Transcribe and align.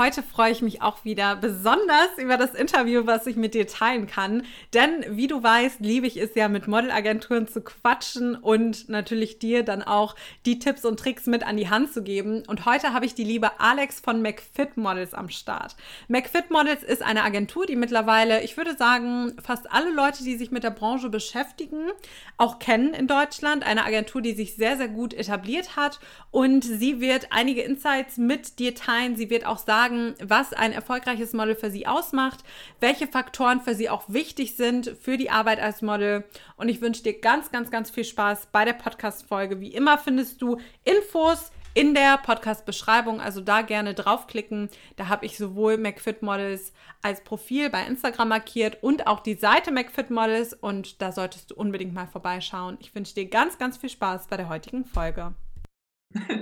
Heute 0.00 0.22
freue 0.22 0.50
ich 0.50 0.62
mich 0.62 0.80
auch 0.80 1.04
wieder 1.04 1.36
besonders 1.36 2.16
über 2.16 2.38
das 2.38 2.54
Interview, 2.54 3.02
was 3.04 3.26
ich 3.26 3.36
mit 3.36 3.52
dir 3.52 3.66
teilen 3.66 4.06
kann. 4.06 4.46
Denn 4.72 5.04
wie 5.10 5.26
du 5.26 5.42
weißt, 5.42 5.80
liebe 5.80 6.06
ich 6.06 6.16
es 6.16 6.34
ja, 6.34 6.48
mit 6.48 6.66
Modelagenturen 6.66 7.46
zu 7.46 7.60
quatschen 7.60 8.34
und 8.34 8.88
natürlich 8.88 9.40
dir 9.40 9.62
dann 9.62 9.82
auch 9.82 10.16
die 10.46 10.58
Tipps 10.58 10.86
und 10.86 10.98
Tricks 10.98 11.26
mit 11.26 11.46
an 11.46 11.58
die 11.58 11.68
Hand 11.68 11.92
zu 11.92 12.02
geben. 12.02 12.44
Und 12.46 12.64
heute 12.64 12.94
habe 12.94 13.04
ich 13.04 13.14
die 13.14 13.24
liebe 13.24 13.60
Alex 13.60 14.00
von 14.00 14.22
McFit 14.22 14.78
Models 14.78 15.12
am 15.12 15.28
Start. 15.28 15.76
McFit 16.08 16.50
Models 16.50 16.82
ist 16.82 17.02
eine 17.02 17.22
Agentur, 17.22 17.66
die 17.66 17.76
mittlerweile, 17.76 18.42
ich 18.42 18.56
würde 18.56 18.74
sagen, 18.78 19.36
fast 19.44 19.70
alle 19.70 19.90
Leute, 19.90 20.24
die 20.24 20.38
sich 20.38 20.50
mit 20.50 20.64
der 20.64 20.70
Branche 20.70 21.10
beschäftigen, 21.10 21.90
auch 22.38 22.58
kennen 22.58 22.94
in 22.94 23.06
Deutschland. 23.06 23.66
Eine 23.66 23.84
Agentur, 23.84 24.22
die 24.22 24.32
sich 24.32 24.56
sehr, 24.56 24.78
sehr 24.78 24.88
gut 24.88 25.12
etabliert 25.12 25.76
hat. 25.76 26.00
Und 26.30 26.64
sie 26.64 27.02
wird 27.02 27.26
einige 27.32 27.60
Insights 27.60 28.16
mit 28.16 28.58
dir 28.58 28.74
teilen. 28.74 29.16
Sie 29.16 29.28
wird 29.28 29.44
auch 29.44 29.58
sagen, 29.58 29.89
sagen, 29.90 30.14
was 30.22 30.52
ein 30.52 30.72
erfolgreiches 30.72 31.32
Model 31.32 31.54
für 31.54 31.70
sie 31.70 31.86
ausmacht, 31.86 32.40
welche 32.80 33.06
Faktoren 33.06 33.60
für 33.60 33.74
sie 33.74 33.90
auch 33.90 34.04
wichtig 34.08 34.56
sind 34.56 34.96
für 35.00 35.16
die 35.16 35.30
Arbeit 35.30 35.60
als 35.60 35.82
Model. 35.82 36.24
Und 36.56 36.68
ich 36.68 36.80
wünsche 36.80 37.02
dir 37.02 37.20
ganz, 37.20 37.50
ganz, 37.50 37.70
ganz 37.70 37.90
viel 37.90 38.04
Spaß 38.04 38.48
bei 38.52 38.64
der 38.64 38.74
Podcast-Folge. 38.74 39.60
Wie 39.60 39.74
immer 39.74 39.98
findest 39.98 40.40
du 40.42 40.58
Infos 40.84 41.50
in 41.72 41.94
der 41.94 42.18
Podcast-Beschreibung, 42.18 43.20
also 43.20 43.40
da 43.40 43.62
gerne 43.62 43.94
draufklicken. 43.94 44.70
Da 44.96 45.08
habe 45.08 45.26
ich 45.26 45.36
sowohl 45.36 45.76
McFit 45.76 46.20
Models 46.22 46.72
als 47.00 47.22
Profil 47.22 47.70
bei 47.70 47.84
Instagram 47.86 48.28
markiert 48.28 48.82
und 48.82 49.06
auch 49.06 49.20
die 49.20 49.34
Seite 49.34 49.70
McFit 49.70 50.10
Models 50.10 50.52
und 50.52 51.00
da 51.00 51.12
solltest 51.12 51.50
du 51.50 51.54
unbedingt 51.54 51.94
mal 51.94 52.08
vorbeischauen. 52.08 52.76
Ich 52.80 52.94
wünsche 52.94 53.14
dir 53.14 53.28
ganz, 53.28 53.56
ganz 53.58 53.76
viel 53.76 53.90
Spaß 53.90 54.26
bei 54.26 54.36
der 54.36 54.48
heutigen 54.48 54.84
Folge. 54.84 55.32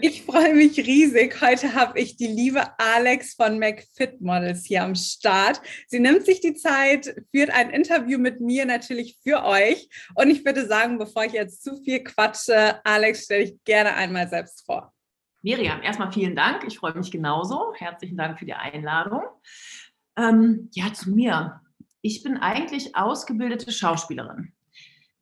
Ich 0.01 0.23
freue 0.23 0.55
mich 0.55 0.79
riesig. 0.79 1.43
Heute 1.43 1.75
habe 1.75 2.01
ich 2.01 2.17
die 2.17 2.27
liebe 2.27 2.63
Alex 2.79 3.35
von 3.35 3.59
McFit 3.59 4.19
Models 4.21 4.65
hier 4.65 4.83
am 4.83 4.95
Start. 4.95 5.61
Sie 5.89 6.01
nimmt 6.01 6.25
sich 6.25 6.41
die 6.41 6.55
Zeit, 6.55 7.15
führt 7.31 7.51
ein 7.51 7.69
Interview 7.69 8.19
mit 8.19 8.41
mir 8.41 8.65
natürlich 8.65 9.19
für 9.23 9.45
euch. 9.45 9.91
Und 10.15 10.31
ich 10.31 10.43
würde 10.45 10.67
sagen, 10.67 10.97
bevor 10.97 11.25
ich 11.25 11.33
jetzt 11.33 11.63
zu 11.63 11.77
viel 11.83 12.03
quatsche, 12.03 12.81
Alex, 12.85 13.25
stelle 13.25 13.45
ich 13.45 13.63
gerne 13.65 13.95
einmal 13.95 14.29
selbst 14.29 14.65
vor. 14.65 14.95
Miriam, 15.43 15.83
erstmal 15.83 16.13
vielen 16.13 16.35
Dank. 16.35 16.65
Ich 16.67 16.79
freue 16.79 16.95
mich 16.95 17.11
genauso. 17.11 17.75
Herzlichen 17.75 18.17
Dank 18.17 18.39
für 18.39 18.47
die 18.47 18.55
Einladung. 18.55 19.23
Ähm, 20.17 20.71
ja, 20.73 20.95
zu 20.95 21.11
mir. 21.11 21.61
Ich 22.01 22.23
bin 22.23 22.39
eigentlich 22.39 22.97
ausgebildete 22.97 23.71
Schauspielerin. 23.71 24.55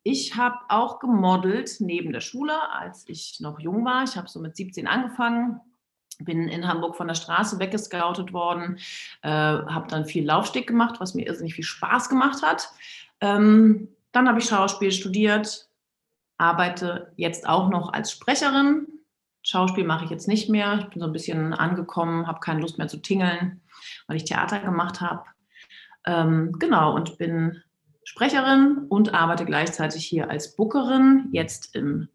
Ich 0.09 0.37
habe 0.37 0.55
auch 0.69 0.99
gemodelt 0.99 1.81
neben 1.81 2.13
der 2.13 2.21
Schule, 2.21 2.71
als 2.71 3.03
ich 3.09 3.41
noch 3.41 3.59
jung 3.59 3.83
war. 3.83 4.05
Ich 4.05 4.15
habe 4.15 4.29
so 4.29 4.39
mit 4.39 4.55
17 4.55 4.87
angefangen, 4.87 5.59
bin 6.19 6.47
in 6.47 6.65
Hamburg 6.65 6.95
von 6.95 7.09
der 7.09 7.15
Straße 7.15 7.59
weggescoutet 7.59 8.31
worden, 8.31 8.77
äh, 9.21 9.29
habe 9.29 9.87
dann 9.89 10.05
viel 10.05 10.25
Laufsteg 10.25 10.65
gemacht, 10.65 11.01
was 11.01 11.13
mir 11.13 11.27
irrsinnig 11.27 11.55
viel 11.55 11.65
Spaß 11.65 12.07
gemacht 12.07 12.41
hat. 12.41 12.69
Ähm, 13.19 13.89
dann 14.13 14.29
habe 14.29 14.39
ich 14.39 14.45
Schauspiel 14.45 14.93
studiert, 14.93 15.69
arbeite 16.37 17.11
jetzt 17.17 17.45
auch 17.45 17.67
noch 17.67 17.91
als 17.91 18.09
Sprecherin. 18.09 18.87
Schauspiel 19.43 19.83
mache 19.83 20.05
ich 20.05 20.09
jetzt 20.09 20.29
nicht 20.29 20.47
mehr. 20.47 20.79
Ich 20.79 20.85
bin 20.85 21.01
so 21.01 21.07
ein 21.07 21.11
bisschen 21.11 21.53
angekommen, 21.53 22.27
habe 22.27 22.39
keine 22.39 22.61
Lust 22.61 22.77
mehr 22.77 22.87
zu 22.87 23.01
tingeln, 23.01 23.59
weil 24.07 24.15
ich 24.15 24.23
Theater 24.23 24.59
gemacht 24.59 25.01
habe. 25.01 25.25
Ähm, 26.05 26.53
genau, 26.59 26.95
und 26.95 27.17
bin 27.17 27.61
Sprecherin 28.07 28.85
und 28.87 29.13
arbeite 29.13 29.43
gleichzeitig 29.43 30.05
hier 30.05 30.29
als 30.29 30.55
Bookerin, 30.55 31.27
jetzt 31.33 31.75
im 31.75 32.07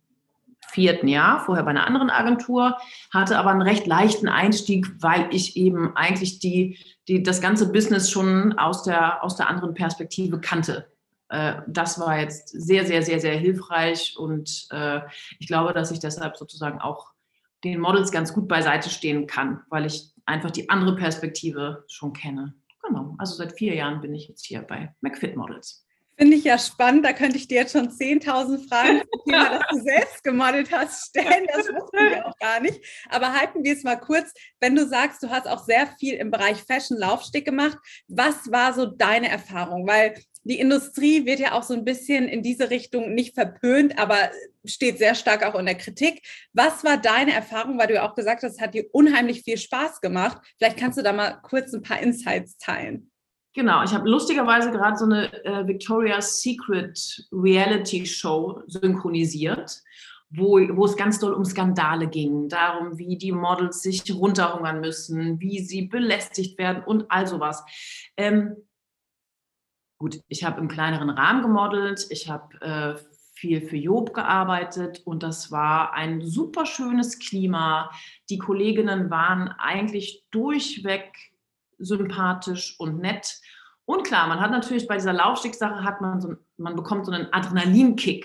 vierten 0.66 1.06
Jahr, 1.06 1.44
vorher 1.44 1.64
bei 1.64 1.70
einer 1.70 1.86
anderen 1.86 2.08
Agentur, 2.08 2.78
hatte 3.12 3.38
aber 3.38 3.50
einen 3.50 3.60
recht 3.60 3.86
leichten 3.86 4.26
Einstieg, 4.26 4.86
weil 5.02 5.28
ich 5.32 5.54
eben 5.58 5.94
eigentlich 5.94 6.38
die, 6.38 6.78
die, 7.08 7.22
das 7.22 7.42
ganze 7.42 7.70
Business 7.70 8.10
schon 8.10 8.58
aus 8.58 8.84
der, 8.84 9.22
aus 9.22 9.36
der 9.36 9.50
anderen 9.50 9.74
Perspektive 9.74 10.40
kannte. 10.40 10.90
Äh, 11.28 11.56
das 11.66 12.00
war 12.00 12.18
jetzt 12.18 12.48
sehr, 12.48 12.86
sehr, 12.86 13.02
sehr, 13.02 13.20
sehr 13.20 13.36
hilfreich 13.36 14.16
und 14.16 14.68
äh, 14.70 15.00
ich 15.40 15.46
glaube, 15.46 15.74
dass 15.74 15.90
ich 15.90 15.98
deshalb 15.98 16.38
sozusagen 16.38 16.80
auch 16.80 17.10
den 17.64 17.78
Models 17.78 18.10
ganz 18.10 18.32
gut 18.32 18.48
beiseite 18.48 18.88
stehen 18.88 19.26
kann, 19.26 19.60
weil 19.68 19.84
ich 19.84 20.14
einfach 20.24 20.52
die 20.52 20.70
andere 20.70 20.96
Perspektive 20.96 21.84
schon 21.86 22.14
kenne. 22.14 22.54
Also 23.22 23.36
seit 23.36 23.56
vier 23.56 23.76
Jahren 23.76 24.00
bin 24.00 24.12
ich 24.16 24.26
jetzt 24.26 24.44
hier 24.44 24.62
bei 24.62 24.92
McFit 25.00 25.36
Models. 25.36 25.86
Finde 26.18 26.36
ich 26.36 26.42
ja 26.42 26.58
spannend. 26.58 27.04
Da 27.04 27.12
könnte 27.12 27.36
ich 27.36 27.46
dir 27.46 27.60
jetzt 27.60 27.70
schon 27.70 27.88
10.000 27.88 28.68
Fragen 28.68 29.00
zum 29.00 29.24
Thema, 29.26 29.60
das 29.60 29.62
du 29.70 29.80
selbst 29.80 30.24
gemodelt 30.24 30.72
hast, 30.72 31.10
stellen. 31.10 31.46
Das 31.46 31.68
wussten 31.68 31.98
wir 31.98 32.26
auch 32.26 32.36
gar 32.38 32.58
nicht. 32.58 32.84
Aber 33.10 33.32
halten 33.32 33.62
wir 33.62 33.74
es 33.74 33.84
mal 33.84 33.94
kurz. 33.94 34.32
Wenn 34.58 34.74
du 34.74 34.88
sagst, 34.88 35.22
du 35.22 35.30
hast 35.30 35.46
auch 35.46 35.62
sehr 35.64 35.86
viel 36.00 36.14
im 36.14 36.32
Bereich 36.32 36.64
Fashion 36.64 36.98
Laufsteg 36.98 37.44
gemacht, 37.44 37.78
was 38.08 38.50
war 38.50 38.72
so 38.72 38.86
deine 38.86 39.28
Erfahrung? 39.28 39.86
Weil 39.86 40.16
die 40.42 40.58
Industrie 40.58 41.24
wird 41.26 41.38
ja 41.38 41.52
auch 41.52 41.62
so 41.62 41.74
ein 41.74 41.84
bisschen 41.84 42.26
in 42.26 42.42
diese 42.42 42.70
Richtung 42.70 43.14
nicht 43.14 43.34
verpönt, 43.34 44.00
aber 44.00 44.32
steht 44.64 44.98
sehr 44.98 45.14
stark 45.14 45.44
auch 45.44 45.56
in 45.56 45.66
der 45.66 45.76
Kritik. 45.76 46.26
Was 46.54 46.82
war 46.82 46.96
deine 46.96 47.34
Erfahrung, 47.34 47.78
weil 47.78 47.86
du 47.86 47.94
ja 47.94 48.10
auch 48.10 48.16
gesagt 48.16 48.42
hast, 48.42 48.54
es 48.54 48.60
hat 48.60 48.74
dir 48.74 48.86
unheimlich 48.90 49.42
viel 49.42 49.58
Spaß 49.58 50.00
gemacht. 50.00 50.38
Vielleicht 50.58 50.76
kannst 50.76 50.98
du 50.98 51.02
da 51.02 51.12
mal 51.12 51.38
kurz 51.42 51.72
ein 51.72 51.82
paar 51.82 52.00
Insights 52.00 52.58
teilen. 52.58 53.11
Genau, 53.54 53.82
ich 53.84 53.92
habe 53.92 54.08
lustigerweise 54.08 54.70
gerade 54.70 54.96
so 54.96 55.04
eine 55.04 55.44
äh, 55.44 55.66
Victoria's 55.66 56.40
Secret 56.40 57.28
Reality 57.30 58.06
Show 58.06 58.62
synchronisiert, 58.66 59.82
wo, 60.30 60.58
wo 60.74 60.86
es 60.86 60.96
ganz 60.96 61.18
doll 61.18 61.34
um 61.34 61.44
Skandale 61.44 62.08
ging, 62.08 62.48
darum, 62.48 62.96
wie 62.96 63.18
die 63.18 63.32
Models 63.32 63.82
sich 63.82 64.02
runterhungern 64.14 64.80
müssen, 64.80 65.38
wie 65.38 65.58
sie 65.58 65.82
belästigt 65.82 66.58
werden 66.58 66.82
und 66.84 67.10
all 67.10 67.26
sowas. 67.26 67.62
Ähm, 68.16 68.56
gut, 69.98 70.20
ich 70.28 70.44
habe 70.44 70.58
im 70.58 70.68
kleineren 70.68 71.10
Rahmen 71.10 71.42
gemodelt, 71.42 72.06
ich 72.08 72.30
habe 72.30 72.58
äh, 72.62 72.94
viel 73.34 73.60
für 73.60 73.76
Job 73.76 74.14
gearbeitet 74.14 75.02
und 75.04 75.22
das 75.22 75.50
war 75.50 75.92
ein 75.92 76.22
super 76.22 76.64
schönes 76.64 77.18
Klima. 77.18 77.90
Die 78.30 78.38
Kolleginnen 78.38 79.10
waren 79.10 79.48
eigentlich 79.58 80.24
durchweg 80.30 81.31
sympathisch 81.84 82.76
und 82.78 82.98
nett. 82.98 83.40
Und 83.84 84.04
klar, 84.04 84.26
man 84.28 84.40
hat 84.40 84.50
natürlich 84.50 84.86
bei 84.86 84.96
dieser 84.96 85.12
Laufstegsache 85.12 85.84
hat 85.84 86.00
man 86.00 86.20
so, 86.20 86.34
man 86.56 86.76
bekommt 86.76 87.04
so 87.04 87.12
einen 87.12 87.32
Adrenalinkick, 87.32 88.24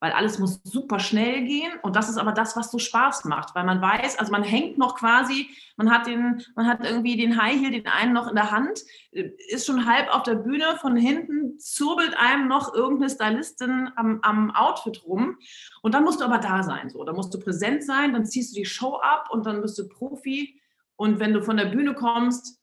weil 0.00 0.12
alles 0.12 0.38
muss 0.38 0.60
super 0.62 1.00
schnell 1.00 1.44
gehen. 1.44 1.72
Und 1.82 1.96
das 1.96 2.08
ist 2.08 2.18
aber 2.18 2.32
das, 2.32 2.56
was 2.56 2.70
so 2.70 2.78
Spaß 2.78 3.24
macht, 3.24 3.54
weil 3.54 3.64
man 3.64 3.80
weiß, 3.80 4.18
also 4.18 4.30
man 4.30 4.44
hängt 4.44 4.78
noch 4.78 4.96
quasi, 4.96 5.48
man 5.76 5.90
hat 5.90 6.06
den, 6.06 6.42
man 6.54 6.66
hat 6.66 6.84
irgendwie 6.84 7.16
den 7.16 7.40
High 7.40 7.58
Heel, 7.58 7.70
den 7.70 7.86
einen 7.86 8.12
noch 8.12 8.28
in 8.28 8.36
der 8.36 8.50
Hand, 8.50 8.80
ist 9.10 9.66
schon 9.66 9.86
halb 9.86 10.14
auf 10.14 10.22
der 10.22 10.36
Bühne, 10.36 10.76
von 10.80 10.94
hinten 10.94 11.58
zurbelt 11.58 12.14
einem 12.16 12.46
noch 12.46 12.74
irgendeine 12.74 13.10
Stylistin 13.10 13.90
am, 13.96 14.20
am 14.22 14.54
Outfit 14.54 15.02
rum. 15.04 15.38
Und 15.82 15.94
dann 15.94 16.04
musst 16.04 16.20
du 16.20 16.24
aber 16.24 16.38
da 16.38 16.62
sein, 16.62 16.90
so, 16.90 17.02
da 17.02 17.12
musst 17.12 17.32
du 17.32 17.40
präsent 17.40 17.82
sein, 17.82 18.12
dann 18.12 18.26
ziehst 18.26 18.54
du 18.54 18.60
die 18.60 18.66
Show 18.66 18.96
ab 18.96 19.28
und 19.30 19.46
dann 19.46 19.62
bist 19.62 19.78
du 19.78 19.88
Profi. 19.88 20.60
Und 20.96 21.18
wenn 21.18 21.32
du 21.32 21.42
von 21.42 21.56
der 21.56 21.66
Bühne 21.66 21.94
kommst, 21.94 22.57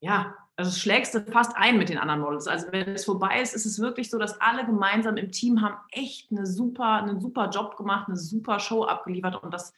ja, 0.00 0.34
also 0.56 0.70
schlägst 0.70 1.14
du 1.14 1.20
fast 1.20 1.54
ein 1.54 1.76
mit 1.76 1.90
den 1.90 1.98
anderen 1.98 2.20
Models. 2.20 2.46
Also 2.46 2.68
wenn 2.72 2.88
es 2.88 3.04
vorbei 3.04 3.40
ist, 3.42 3.54
ist 3.54 3.66
es 3.66 3.78
wirklich 3.78 4.10
so, 4.10 4.18
dass 4.18 4.40
alle 4.40 4.64
gemeinsam 4.64 5.16
im 5.16 5.30
Team 5.30 5.60
haben 5.60 5.76
echt 5.90 6.30
eine 6.30 6.46
super, 6.46 7.02
einen 7.02 7.20
super 7.20 7.50
Job 7.50 7.76
gemacht, 7.76 8.08
eine 8.08 8.16
super 8.16 8.58
Show 8.58 8.84
abgeliefert 8.84 9.42
und 9.42 9.52
das, 9.52 9.74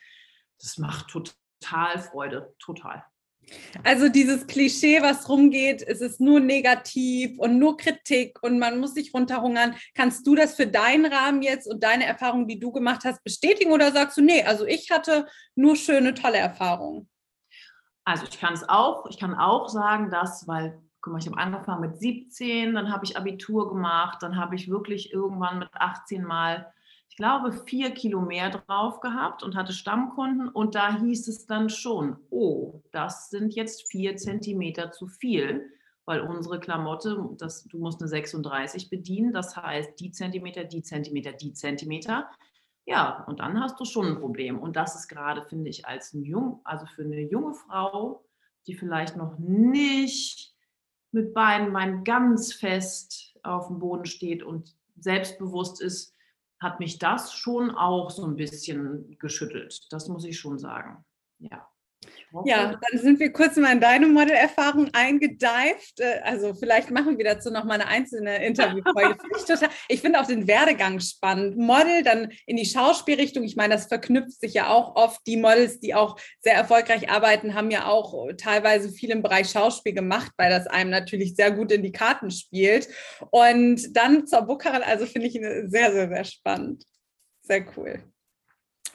das 0.60 0.78
macht 0.78 1.08
total 1.08 1.98
Freude, 1.98 2.54
total. 2.60 3.04
Also 3.82 4.08
dieses 4.08 4.46
Klischee, 4.46 5.00
was 5.00 5.28
rumgeht, 5.28 5.82
es 5.82 6.00
ist 6.00 6.20
nur 6.20 6.38
negativ 6.38 7.38
und 7.38 7.58
nur 7.58 7.76
Kritik 7.76 8.38
und 8.42 8.58
man 8.58 8.78
muss 8.78 8.94
sich 8.94 9.14
runterhungern. 9.14 9.74
Kannst 9.94 10.26
du 10.26 10.34
das 10.34 10.54
für 10.54 10.66
deinen 10.66 11.10
Rahmen 11.10 11.42
jetzt 11.42 11.66
und 11.66 11.82
deine 11.82 12.04
Erfahrungen, 12.04 12.46
die 12.46 12.58
du 12.58 12.72
gemacht 12.72 13.04
hast, 13.04 13.24
bestätigen 13.24 13.72
oder 13.72 13.90
sagst 13.90 14.18
du, 14.18 14.22
nee, 14.22 14.42
also 14.42 14.66
ich 14.66 14.90
hatte 14.90 15.26
nur 15.54 15.76
schöne, 15.76 16.14
tolle 16.14 16.38
Erfahrungen? 16.38 17.08
Also 18.08 18.24
ich 18.24 18.40
kann 18.40 18.54
es 18.54 18.66
auch, 18.66 19.04
ich 19.10 19.18
kann 19.18 19.34
auch 19.34 19.68
sagen, 19.68 20.08
dass, 20.08 20.48
weil, 20.48 20.80
guck 21.02 21.12
mal, 21.12 21.18
ich 21.18 21.26
habe 21.26 21.36
angefangen 21.36 21.82
mit 21.82 21.98
17, 21.98 22.74
dann 22.74 22.90
habe 22.90 23.04
ich 23.04 23.18
Abitur 23.18 23.68
gemacht, 23.68 24.22
dann 24.22 24.38
habe 24.38 24.54
ich 24.54 24.70
wirklich 24.70 25.12
irgendwann 25.12 25.58
mit 25.58 25.68
18 25.74 26.24
mal, 26.24 26.72
ich 27.10 27.16
glaube, 27.16 27.52
vier 27.52 27.90
Kilo 27.90 28.22
mehr 28.22 28.48
drauf 28.48 29.00
gehabt 29.00 29.42
und 29.42 29.56
hatte 29.56 29.74
Stammkunden 29.74 30.48
und 30.48 30.74
da 30.74 30.98
hieß 30.98 31.28
es 31.28 31.44
dann 31.44 31.68
schon, 31.68 32.16
oh, 32.30 32.80
das 32.92 33.28
sind 33.28 33.54
jetzt 33.54 33.90
vier 33.90 34.16
Zentimeter 34.16 34.90
zu 34.90 35.06
viel, 35.06 35.70
weil 36.06 36.22
unsere 36.22 36.60
Klamotte, 36.60 37.28
das, 37.36 37.64
du 37.64 37.76
musst 37.76 38.00
eine 38.00 38.08
36 38.08 38.88
bedienen, 38.88 39.34
das 39.34 39.54
heißt 39.54 40.00
die 40.00 40.12
Zentimeter, 40.12 40.64
die 40.64 40.80
Zentimeter, 40.80 41.32
die 41.32 41.52
Zentimeter. 41.52 42.30
Ja, 42.88 43.24
und 43.24 43.40
dann 43.40 43.60
hast 43.60 43.78
du 43.78 43.84
schon 43.84 44.06
ein 44.06 44.18
Problem. 44.18 44.58
Und 44.58 44.74
das 44.74 44.94
ist 44.94 45.08
gerade, 45.08 45.42
finde 45.42 45.68
ich, 45.68 45.86
als 45.86 46.14
ein 46.14 46.22
Jung, 46.22 46.62
also 46.64 46.86
für 46.86 47.02
eine 47.02 47.20
junge 47.20 47.52
Frau, 47.52 48.24
die 48.66 48.74
vielleicht 48.74 49.14
noch 49.14 49.38
nicht 49.38 50.54
mit 51.12 51.34
beiden 51.34 51.70
Beinen 51.74 52.02
ganz 52.02 52.54
fest 52.54 53.38
auf 53.42 53.66
dem 53.66 53.78
Boden 53.78 54.06
steht 54.06 54.42
und 54.42 54.74
selbstbewusst 54.96 55.82
ist, 55.82 56.14
hat 56.60 56.80
mich 56.80 56.98
das 56.98 57.34
schon 57.34 57.70
auch 57.70 58.08
so 58.08 58.24
ein 58.24 58.36
bisschen 58.36 59.18
geschüttelt. 59.18 59.92
Das 59.92 60.08
muss 60.08 60.24
ich 60.24 60.38
schon 60.38 60.58
sagen. 60.58 61.04
Ja. 61.40 61.68
Ja, 62.44 62.78
dann 62.90 63.00
sind 63.00 63.20
wir 63.20 63.32
kurz 63.32 63.56
mal 63.56 63.72
in 63.72 63.80
deine 63.80 64.06
Modelerfahrung 64.06 64.90
eingedeift. 64.92 66.00
Äh, 66.00 66.20
also 66.22 66.54
vielleicht 66.54 66.90
machen 66.90 67.16
wir 67.16 67.24
dazu 67.24 67.50
noch 67.50 67.64
mal 67.64 67.74
eine 67.74 67.86
einzelne 67.86 68.44
Interviewfolge. 68.44 69.16
ich, 69.48 69.68
ich 69.88 70.00
finde 70.00 70.20
auch 70.20 70.26
den 70.26 70.46
Werdegang 70.46 71.00
spannend. 71.00 71.56
Model, 71.56 72.02
dann 72.02 72.30
in 72.46 72.56
die 72.56 72.66
Schauspielrichtung. 72.66 73.44
Ich 73.44 73.56
meine, 73.56 73.74
das 73.74 73.86
verknüpft 73.86 74.40
sich 74.40 74.54
ja 74.54 74.68
auch 74.68 74.96
oft. 74.96 75.20
Die 75.26 75.36
Models, 75.38 75.80
die 75.80 75.94
auch 75.94 76.18
sehr 76.40 76.54
erfolgreich 76.54 77.10
arbeiten, 77.10 77.54
haben 77.54 77.70
ja 77.70 77.86
auch 77.86 78.14
teilweise 78.36 78.90
viel 78.90 79.10
im 79.10 79.22
Bereich 79.22 79.50
Schauspiel 79.50 79.94
gemacht, 79.94 80.32
weil 80.36 80.50
das 80.50 80.66
einem 80.66 80.90
natürlich 80.90 81.34
sehr 81.34 81.50
gut 81.50 81.72
in 81.72 81.82
die 81.82 81.92
Karten 81.92 82.30
spielt. 82.30 82.88
Und 83.30 83.96
dann 83.96 84.26
zur 84.26 84.42
Bookerin, 84.42 84.82
also 84.82 85.06
finde 85.06 85.28
ich 85.28 85.34
sehr, 85.34 85.92
sehr, 85.92 86.08
sehr 86.08 86.24
spannend. 86.24 86.84
Sehr 87.42 87.64
cool. 87.76 88.02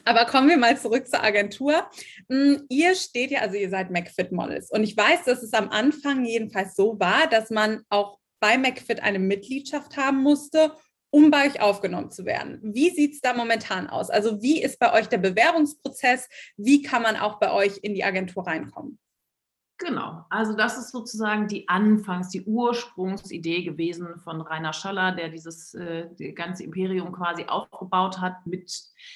Aber 0.05 0.25
kommen 0.25 0.49
wir 0.49 0.57
mal 0.57 0.77
zurück 0.77 1.07
zur 1.07 1.23
Agentur. 1.23 1.89
Mm, 2.27 2.55
ihr 2.69 2.95
steht 2.95 3.31
ja, 3.31 3.41
also 3.41 3.55
ihr 3.55 3.69
seid 3.69 3.91
McFit 3.91 4.31
Models. 4.31 4.69
Und 4.69 4.83
ich 4.83 4.95
weiß, 4.97 5.23
dass 5.25 5.43
es 5.43 5.53
am 5.53 5.69
Anfang 5.69 6.25
jedenfalls 6.25 6.75
so 6.75 6.99
war, 6.99 7.27
dass 7.27 7.49
man 7.49 7.83
auch 7.89 8.19
bei 8.39 8.57
McFit 8.57 9.01
eine 9.01 9.19
Mitgliedschaft 9.19 9.95
haben 9.95 10.21
musste, 10.21 10.73
um 11.09 11.29
bei 11.29 11.47
euch 11.47 11.61
aufgenommen 11.61 12.11
zu 12.11 12.25
werden. 12.25 12.59
Wie 12.61 12.89
sieht 12.89 13.13
es 13.13 13.21
da 13.21 13.33
momentan 13.33 13.87
aus? 13.87 14.09
Also 14.09 14.41
wie 14.41 14.61
ist 14.61 14.79
bei 14.79 14.91
euch 14.93 15.07
der 15.07 15.19
Bewerbungsprozess? 15.19 16.27
Wie 16.57 16.81
kann 16.81 17.03
man 17.03 17.15
auch 17.15 17.39
bei 17.39 17.51
euch 17.51 17.77
in 17.83 17.93
die 17.93 18.03
Agentur 18.03 18.47
reinkommen? 18.47 18.99
Genau, 19.79 20.23
also 20.29 20.55
das 20.55 20.77
ist 20.77 20.91
sozusagen 20.91 21.47
die 21.47 21.67
Anfangs-, 21.67 22.29
die 22.29 22.43
Ursprungsidee 22.43 23.63
gewesen 23.63 24.19
von 24.19 24.39
Rainer 24.39 24.71
Schaller, 24.71 25.13
der 25.13 25.29
dieses 25.29 25.73
äh, 25.73 26.07
die 26.17 26.33
ganze 26.33 26.63
Imperium 26.63 27.11
quasi 27.11 27.45
aufgebaut 27.45 28.21
hat. 28.21 28.45
Mit, 28.45 28.71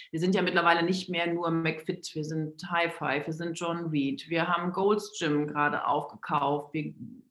wir 0.10 0.20
sind 0.20 0.34
ja 0.34 0.42
mittlerweile 0.42 0.84
nicht 0.84 1.10
mehr 1.10 1.32
nur 1.32 1.52
McFit, 1.52 2.10
wir 2.16 2.24
sind 2.24 2.60
High 2.72 2.94
Five, 2.94 3.28
wir 3.28 3.34
sind 3.34 3.54
John 3.54 3.86
Reed, 3.92 4.28
wir 4.30 4.48
haben 4.48 4.74
Gold's 4.74 5.18
Gym 5.20 5.46
gerade 5.46 5.86
aufgekauft, 5.86 6.74
wir, 6.74 6.86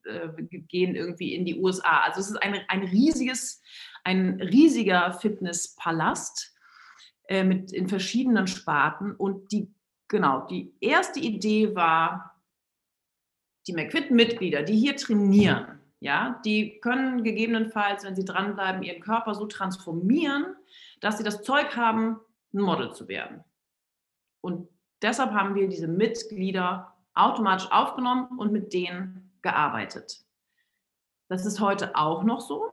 äh, 0.04 0.28
wir 0.36 0.60
gehen 0.60 0.94
irgendwie 0.94 1.34
in 1.34 1.44
die 1.44 1.58
USA. 1.58 2.02
Also 2.04 2.20
es 2.20 2.30
ist 2.30 2.42
ein, 2.42 2.60
ein 2.68 2.84
riesiges, 2.84 3.60
ein 4.04 4.40
riesiger 4.40 5.12
Fitnesspalast 5.12 6.54
äh, 7.28 7.42
mit 7.42 7.72
in 7.72 7.88
verschiedenen 7.88 8.46
Sparten 8.46 9.12
und 9.16 9.50
die 9.50 9.68
genau 10.08 10.46
die 10.46 10.72
erste 10.80 11.18
Idee 11.18 11.74
war 11.74 12.35
die 13.66 13.72
McFit-Mitglieder, 13.72 14.62
die 14.62 14.76
hier 14.76 14.96
trainieren, 14.96 15.80
ja, 16.00 16.40
die 16.44 16.78
können 16.80 17.24
gegebenenfalls, 17.24 18.04
wenn 18.04 18.14
sie 18.14 18.24
dranbleiben, 18.24 18.82
ihren 18.82 19.02
Körper 19.02 19.34
so 19.34 19.46
transformieren, 19.46 20.56
dass 21.00 21.18
sie 21.18 21.24
das 21.24 21.42
Zeug 21.42 21.76
haben, 21.76 22.20
ein 22.52 22.60
Model 22.60 22.92
zu 22.92 23.08
werden. 23.08 23.42
Und 24.40 24.68
deshalb 25.02 25.32
haben 25.32 25.54
wir 25.54 25.68
diese 25.68 25.88
Mitglieder 25.88 26.94
automatisch 27.14 27.70
aufgenommen 27.72 28.38
und 28.38 28.52
mit 28.52 28.72
denen 28.72 29.32
gearbeitet. 29.42 30.24
Das 31.28 31.44
ist 31.44 31.60
heute 31.60 31.96
auch 31.96 32.22
noch 32.22 32.40
so. 32.40 32.70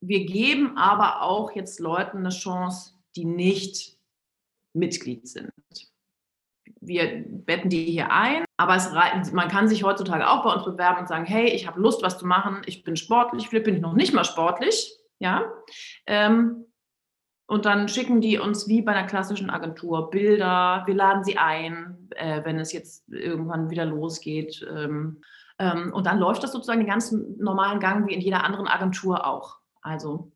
Wir 0.00 0.24
geben 0.24 0.78
aber 0.78 1.22
auch 1.22 1.52
jetzt 1.52 1.78
Leuten 1.78 2.18
eine 2.18 2.30
Chance, 2.30 2.94
die 3.16 3.24
nicht 3.24 3.98
Mitglied 4.72 5.28
sind 5.28 5.51
wir 6.82 7.24
betten 7.26 7.70
die 7.70 7.84
hier 7.84 8.10
ein, 8.12 8.44
aber 8.56 8.76
es, 8.76 9.32
man 9.32 9.48
kann 9.48 9.68
sich 9.68 9.84
heutzutage 9.84 10.28
auch 10.28 10.42
bei 10.42 10.52
uns 10.52 10.64
bewerben 10.64 11.00
und 11.00 11.08
sagen, 11.08 11.24
hey, 11.24 11.48
ich 11.48 11.66
habe 11.66 11.80
Lust, 11.80 12.02
was 12.02 12.18
zu 12.18 12.26
machen, 12.26 12.62
ich 12.66 12.84
bin 12.84 12.96
sportlich, 12.96 13.48
vielleicht 13.48 13.64
bin 13.64 13.76
ich 13.76 13.80
noch 13.80 13.94
nicht 13.94 14.12
mal 14.12 14.24
sportlich, 14.24 14.92
ja. 15.18 15.44
Ähm, 16.06 16.66
und 17.46 17.66
dann 17.66 17.88
schicken 17.88 18.20
die 18.20 18.38
uns 18.38 18.66
wie 18.66 18.82
bei 18.82 18.92
einer 18.92 19.06
klassischen 19.06 19.50
Agentur 19.50 20.10
Bilder, 20.10 20.82
wir 20.86 20.94
laden 20.94 21.22
sie 21.22 21.38
ein, 21.38 22.08
äh, 22.10 22.44
wenn 22.44 22.58
es 22.58 22.72
jetzt 22.72 23.08
irgendwann 23.08 23.70
wieder 23.70 23.84
losgeht. 23.84 24.66
Ähm, 24.74 25.22
ähm, 25.58 25.92
und 25.92 26.06
dann 26.06 26.18
läuft 26.18 26.42
das 26.42 26.52
sozusagen 26.52 26.80
den 26.80 26.88
ganzen 26.88 27.36
normalen 27.38 27.78
Gang 27.78 28.08
wie 28.08 28.14
in 28.14 28.20
jeder 28.20 28.44
anderen 28.44 28.66
Agentur 28.66 29.26
auch. 29.26 29.58
Also 29.82 30.31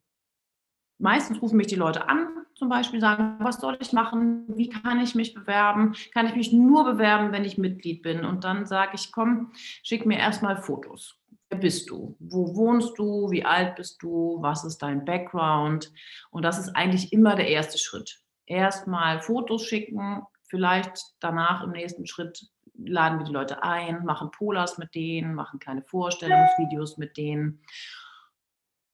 meistens 0.97 1.41
rufen 1.41 1.57
mich 1.57 1.67
die 1.67 1.75
Leute 1.75 2.09
an, 2.09 2.27
zum 2.55 2.69
Beispiel 2.69 2.99
sagen, 2.99 3.35
was 3.39 3.59
soll 3.59 3.77
ich 3.79 3.93
machen, 3.93 4.45
wie 4.47 4.69
kann 4.69 4.99
ich 4.99 5.13
mich 5.13 5.33
bewerben, 5.33 5.95
kann 6.13 6.25
ich 6.25 6.35
mich 6.35 6.51
nur 6.51 6.83
bewerben, 6.85 7.31
wenn 7.31 7.45
ich 7.45 7.57
Mitglied 7.57 8.01
bin. 8.01 8.25
Und 8.25 8.43
dann 8.43 8.65
sage 8.65 8.93
ich, 8.95 9.11
komm, 9.11 9.51
schick 9.83 10.05
mir 10.05 10.17
erstmal 10.17 10.57
Fotos. 10.57 11.15
Wer 11.49 11.59
bist 11.59 11.89
du? 11.89 12.15
Wo 12.19 12.55
wohnst 12.55 12.97
du? 12.97 13.29
Wie 13.29 13.45
alt 13.45 13.75
bist 13.75 14.01
du? 14.01 14.37
Was 14.41 14.65
ist 14.65 14.79
dein 14.79 15.05
Background? 15.05 15.93
Und 16.29 16.43
das 16.43 16.57
ist 16.57 16.75
eigentlich 16.75 17.13
immer 17.13 17.35
der 17.35 17.47
erste 17.47 17.77
Schritt. 17.77 18.19
Erstmal 18.45 19.21
Fotos 19.21 19.63
schicken, 19.63 20.23
vielleicht 20.43 20.99
danach 21.19 21.63
im 21.63 21.71
nächsten 21.71 22.07
Schritt 22.07 22.49
laden 22.77 23.19
wir 23.19 23.25
die 23.25 23.33
Leute 23.33 23.63
ein, 23.63 24.03
machen 24.05 24.31
Polars 24.31 24.77
mit 24.77 24.93
denen, 24.95 25.35
machen 25.35 25.59
kleine 25.59 25.83
Vorstellungsvideos 25.83 26.97
mit 26.97 27.17
denen. 27.17 27.61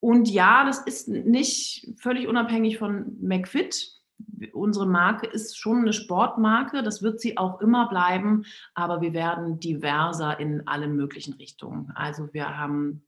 Und 0.04 0.28
ja, 0.28 0.66
das 0.66 0.80
ist 0.80 1.08
nicht 1.08 1.88
völlig 1.96 2.28
unabhängig 2.28 2.78
von 2.78 3.16
McFit. 3.22 4.02
Unsere 4.52 4.86
Marke 4.86 5.28
ist 5.28 5.58
schon 5.58 5.78
eine 5.78 5.94
Sportmarke, 5.94 6.84
das 6.84 7.02
wird 7.02 7.22
sie 7.22 7.38
auch 7.38 7.62
immer 7.62 7.88
bleiben, 7.88 8.44
aber 8.74 9.00
wir 9.00 9.14
werden 9.14 9.62
diverser 9.62 10.38
in 10.42 10.68
allen 10.68 10.98
möglichen 10.98 11.36
Richtungen. 11.36 11.90
Also 11.96 12.34
wir 12.34 12.58
haben 12.58 13.08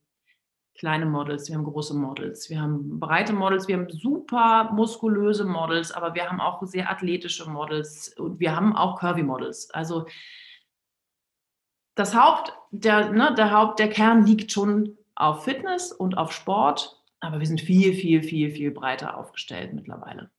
kleine 0.80 1.06
Models, 1.06 1.50
wir 1.50 1.57
haben 1.57 1.65
große 1.65 1.97
Models, 1.97 2.50
wir 2.50 2.62
haben 2.62 2.97
breite 2.97 3.33
Models, 3.33 3.68
wir 3.68 3.75
haben 3.75 3.89
super 3.89 4.71
muskulöse 4.71 5.44
Models, 5.44 5.92
aber 5.92 6.15
wir 6.15 6.30
haben 6.30 6.39
auch 6.39 6.63
sehr 6.63 6.89
athletische 6.89 7.50
Models 7.50 8.15
und 8.18 8.39
wir 8.39 8.56
haben 8.56 8.74
auch 8.74 9.01
Curvy 9.01 9.24
Models. 9.24 9.69
Also 9.71 10.06
das 11.95 12.15
Haupt, 12.15 12.53
der, 12.71 13.12
ne, 13.12 13.36
der 13.38 13.51
Haupt, 13.51 13.80
der 13.80 13.89
Kern 13.89 14.25
liegt 14.25 14.53
schon 14.53 14.97
auf 15.16 15.44
Fitness 15.44 15.92
und 15.92 16.18
auf 16.18 16.32
Sport, 16.32 17.02
aber 17.20 17.40
wir 17.40 17.48
sind 17.48 17.62
viel, 17.62 17.94
viel, 17.94 18.24
viel, 18.24 18.52
viel 18.52 18.72
breiter 18.72 19.18
aufgestellt 19.18 19.74
mittlerweile. 19.74 20.30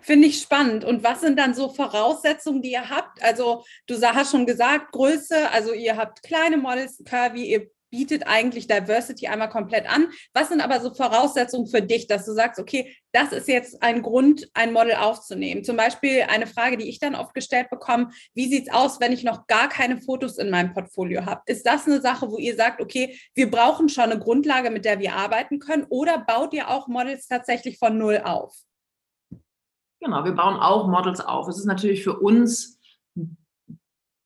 Finde 0.00 0.26
ich 0.26 0.40
spannend. 0.40 0.84
Und 0.84 1.04
was 1.04 1.20
sind 1.20 1.38
dann 1.38 1.54
so 1.54 1.68
Voraussetzungen, 1.68 2.60
die 2.60 2.72
ihr 2.72 2.90
habt? 2.90 3.22
Also, 3.22 3.64
du 3.86 4.00
hast 4.02 4.32
schon 4.32 4.46
gesagt, 4.46 4.90
Größe, 4.90 5.50
also 5.52 5.72
ihr 5.72 5.96
habt 5.96 6.22
kleine 6.24 6.56
Models, 6.56 7.02
Curvy, 7.04 7.44
ihr 7.44 7.70
bietet 7.90 8.26
eigentlich 8.26 8.66
Diversity 8.66 9.26
einmal 9.26 9.48
komplett 9.48 9.90
an. 9.92 10.08
Was 10.32 10.48
sind 10.48 10.60
aber 10.60 10.80
so 10.80 10.94
Voraussetzungen 10.94 11.66
für 11.66 11.82
dich, 11.82 12.06
dass 12.06 12.24
du 12.24 12.32
sagst, 12.32 12.60
okay, 12.60 12.96
das 13.12 13.32
ist 13.32 13.48
jetzt 13.48 13.82
ein 13.82 14.02
Grund, 14.02 14.48
ein 14.54 14.72
Model 14.72 14.94
aufzunehmen? 14.94 15.64
Zum 15.64 15.76
Beispiel 15.76 16.22
eine 16.28 16.46
Frage, 16.46 16.76
die 16.76 16.88
ich 16.88 17.00
dann 17.00 17.14
oft 17.14 17.34
gestellt 17.34 17.68
bekomme, 17.70 18.10
wie 18.34 18.48
sieht 18.48 18.68
es 18.68 18.72
aus, 18.72 19.00
wenn 19.00 19.12
ich 19.12 19.24
noch 19.24 19.46
gar 19.46 19.68
keine 19.68 20.00
Fotos 20.00 20.38
in 20.38 20.50
meinem 20.50 20.72
Portfolio 20.72 21.26
habe? 21.26 21.42
Ist 21.46 21.66
das 21.66 21.86
eine 21.86 22.00
Sache, 22.00 22.30
wo 22.30 22.38
ihr 22.38 22.56
sagt, 22.56 22.80
okay, 22.80 23.18
wir 23.34 23.50
brauchen 23.50 23.88
schon 23.88 24.04
eine 24.04 24.18
Grundlage, 24.18 24.70
mit 24.70 24.84
der 24.84 25.00
wir 25.00 25.14
arbeiten 25.14 25.58
können 25.58 25.86
oder 25.88 26.18
baut 26.18 26.54
ihr 26.54 26.68
auch 26.68 26.88
Models 26.88 27.26
tatsächlich 27.26 27.78
von 27.78 27.98
null 27.98 28.22
auf? 28.24 28.54
Genau, 30.00 30.24
wir 30.24 30.32
bauen 30.32 30.56
auch 30.56 30.88
Models 30.88 31.20
auf. 31.20 31.46
Es 31.48 31.58
ist 31.58 31.66
natürlich 31.66 32.02
für 32.02 32.18
uns 32.18 32.78
ein 33.16 33.36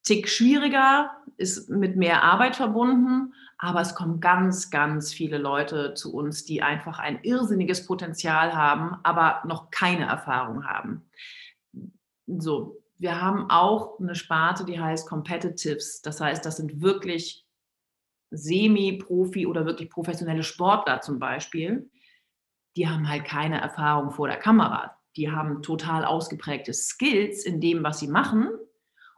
Tick 0.04 0.28
schwieriger, 0.28 1.11
ist 1.37 1.68
mit 1.68 1.97
mehr 1.97 2.23
Arbeit 2.23 2.54
verbunden. 2.54 3.35
Aber 3.58 3.80
es 3.80 3.94
kommen 3.94 4.20
ganz, 4.20 4.70
ganz 4.70 5.12
viele 5.12 5.38
Leute 5.38 5.94
zu 5.94 6.14
uns, 6.14 6.44
die 6.44 6.62
einfach 6.62 6.99
ein 6.99 7.20
irrsinniges 7.23 7.87
Potenzial 7.87 8.54
haben, 8.54 8.96
aber 9.02 9.42
noch 9.46 9.70
keine 9.70 10.06
Erfahrung 10.06 10.66
haben. 10.66 11.08
So, 12.26 12.82
wir 12.99 13.20
haben 13.20 13.50
auch 13.50 13.99
eine 14.00 14.14
Sparte, 14.14 14.64
die 14.64 14.80
heißt 14.80 15.08
Competitives. 15.08 16.02
Das 16.02 16.20
heißt, 16.20 16.44
das 16.44 16.56
sind 16.56 16.80
wirklich 16.80 17.46
Semi-Profi 18.30 19.46
oder 19.46 19.66
wirklich 19.66 19.90
professionelle 19.90 20.42
Sportler 20.42 21.00
zum 21.00 21.18
Beispiel. 21.18 21.90
Die 22.76 22.88
haben 22.88 23.08
halt 23.08 23.25
keine 23.25 23.61
Erfahrung 23.61 24.11
vor 24.11 24.26
der 24.26 24.38
Kamera. 24.38 24.96
Die 25.16 25.30
haben 25.30 25.62
total 25.62 26.04
ausgeprägte 26.04 26.73
Skills 26.73 27.44
in 27.44 27.61
dem, 27.61 27.84
was 27.84 28.00
sie 28.00 28.08
machen. 28.08 28.49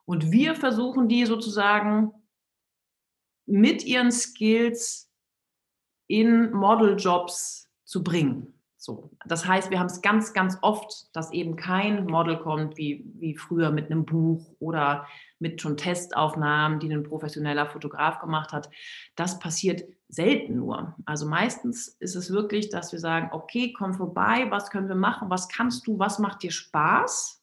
Und 0.04 0.30
wir 0.30 0.54
versuchen 0.54 1.08
die 1.08 1.24
sozusagen 1.24 2.12
mit 3.46 3.84
ihren 3.84 4.12
Skills 4.12 5.10
in 6.08 6.52
Modeljobs 6.52 7.68
zu 7.84 8.02
bringen. 8.02 8.52
So. 8.86 9.10
Das 9.26 9.46
heißt, 9.46 9.70
wir 9.70 9.80
haben 9.80 9.86
es 9.86 10.00
ganz, 10.00 10.32
ganz 10.32 10.58
oft, 10.62 11.08
dass 11.16 11.32
eben 11.32 11.56
kein 11.56 12.04
Model 12.04 12.38
kommt 12.38 12.76
wie, 12.76 13.04
wie 13.14 13.36
früher 13.36 13.72
mit 13.72 13.90
einem 13.90 14.04
Buch 14.04 14.54
oder 14.60 15.08
mit 15.40 15.60
schon 15.60 15.76
Testaufnahmen, 15.76 16.78
die 16.78 16.92
ein 16.92 17.02
professioneller 17.02 17.66
Fotograf 17.66 18.20
gemacht 18.20 18.52
hat. 18.52 18.70
Das 19.16 19.40
passiert 19.40 19.82
selten 20.08 20.56
nur. 20.56 20.94
Also 21.04 21.26
meistens 21.26 21.88
ist 21.88 22.14
es 22.14 22.30
wirklich, 22.30 22.68
dass 22.68 22.92
wir 22.92 23.00
sagen, 23.00 23.30
okay, 23.32 23.72
komm 23.72 23.94
vorbei, 23.94 24.46
was 24.50 24.70
können 24.70 24.88
wir 24.88 24.94
machen, 24.94 25.30
was 25.30 25.48
kannst 25.48 25.86
du, 25.88 25.98
was 25.98 26.20
macht 26.20 26.44
dir 26.44 26.52
Spaß? 26.52 27.42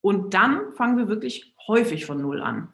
Und 0.00 0.32
dann 0.32 0.72
fangen 0.74 0.96
wir 0.96 1.08
wirklich 1.08 1.54
häufig 1.66 2.06
von 2.06 2.22
Null 2.22 2.40
an. 2.40 2.72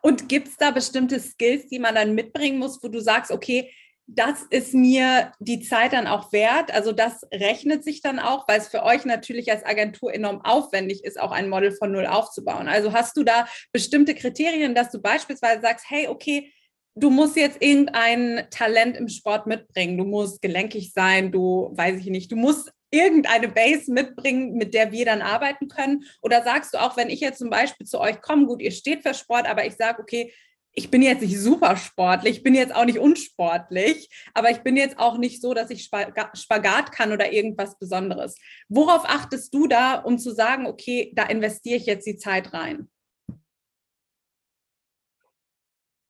Und 0.00 0.28
gibt 0.28 0.48
es 0.48 0.56
da 0.56 0.70
bestimmte 0.70 1.20
Skills, 1.20 1.68
die 1.68 1.78
man 1.78 1.94
dann 1.94 2.14
mitbringen 2.14 2.58
muss, 2.58 2.82
wo 2.82 2.88
du 2.88 3.00
sagst, 3.00 3.30
okay, 3.30 3.70
das 4.08 4.44
ist 4.50 4.72
mir 4.72 5.32
die 5.40 5.60
Zeit 5.60 5.92
dann 5.92 6.06
auch 6.06 6.32
wert. 6.32 6.72
Also 6.72 6.92
das 6.92 7.22
rechnet 7.32 7.82
sich 7.82 8.02
dann 8.02 8.20
auch, 8.20 8.46
weil 8.46 8.60
es 8.60 8.68
für 8.68 8.84
euch 8.84 9.04
natürlich 9.04 9.50
als 9.50 9.64
Agentur 9.64 10.14
enorm 10.14 10.42
aufwendig 10.42 11.04
ist, 11.04 11.18
auch 11.18 11.32
ein 11.32 11.48
Model 11.48 11.72
von 11.72 11.90
null 11.90 12.06
aufzubauen. 12.06 12.68
Also 12.68 12.92
hast 12.92 13.16
du 13.16 13.24
da 13.24 13.48
bestimmte 13.72 14.14
Kriterien, 14.14 14.76
dass 14.76 14.92
du 14.92 15.00
beispielsweise 15.00 15.60
sagst, 15.60 15.86
hey, 15.88 16.06
okay, 16.06 16.52
du 16.94 17.10
musst 17.10 17.36
jetzt 17.36 17.60
irgendein 17.60 18.46
Talent 18.50 18.96
im 18.96 19.08
Sport 19.08 19.48
mitbringen. 19.48 19.98
Du 19.98 20.04
musst 20.04 20.40
gelenkig 20.40 20.92
sein, 20.92 21.32
du 21.32 21.70
weiß 21.74 21.98
ich 21.98 22.06
nicht, 22.06 22.30
du 22.30 22.36
musst 22.36 22.72
irgendeine 22.98 23.48
Base 23.48 23.92
mitbringen, 23.92 24.54
mit 24.54 24.74
der 24.74 24.92
wir 24.92 25.04
dann 25.04 25.22
arbeiten 25.22 25.68
können? 25.68 26.04
Oder 26.22 26.42
sagst 26.42 26.74
du 26.74 26.78
auch, 26.78 26.96
wenn 26.96 27.10
ich 27.10 27.20
jetzt 27.20 27.38
zum 27.38 27.50
Beispiel 27.50 27.86
zu 27.86 28.00
euch 28.00 28.20
komme, 28.20 28.46
gut, 28.46 28.62
ihr 28.62 28.72
steht 28.72 29.02
für 29.02 29.14
Sport, 29.14 29.48
aber 29.48 29.66
ich 29.66 29.76
sage, 29.76 30.02
okay, 30.02 30.32
ich 30.78 30.90
bin 30.90 31.00
jetzt 31.00 31.22
nicht 31.22 31.40
super 31.40 31.74
sportlich, 31.76 32.36
ich 32.36 32.42
bin 32.42 32.54
jetzt 32.54 32.74
auch 32.74 32.84
nicht 32.84 32.98
unsportlich, 32.98 34.10
aber 34.34 34.50
ich 34.50 34.58
bin 34.58 34.76
jetzt 34.76 34.98
auch 34.98 35.16
nicht 35.16 35.40
so, 35.40 35.54
dass 35.54 35.70
ich 35.70 35.84
Spagat 35.84 36.92
kann 36.92 37.12
oder 37.12 37.32
irgendwas 37.32 37.78
Besonderes. 37.78 38.38
Worauf 38.68 39.06
achtest 39.06 39.54
du 39.54 39.66
da, 39.66 39.94
um 39.94 40.18
zu 40.18 40.32
sagen, 40.32 40.66
okay, 40.66 41.12
da 41.14 41.22
investiere 41.24 41.76
ich 41.76 41.86
jetzt 41.86 42.06
die 42.06 42.18
Zeit 42.18 42.52
rein? 42.52 42.90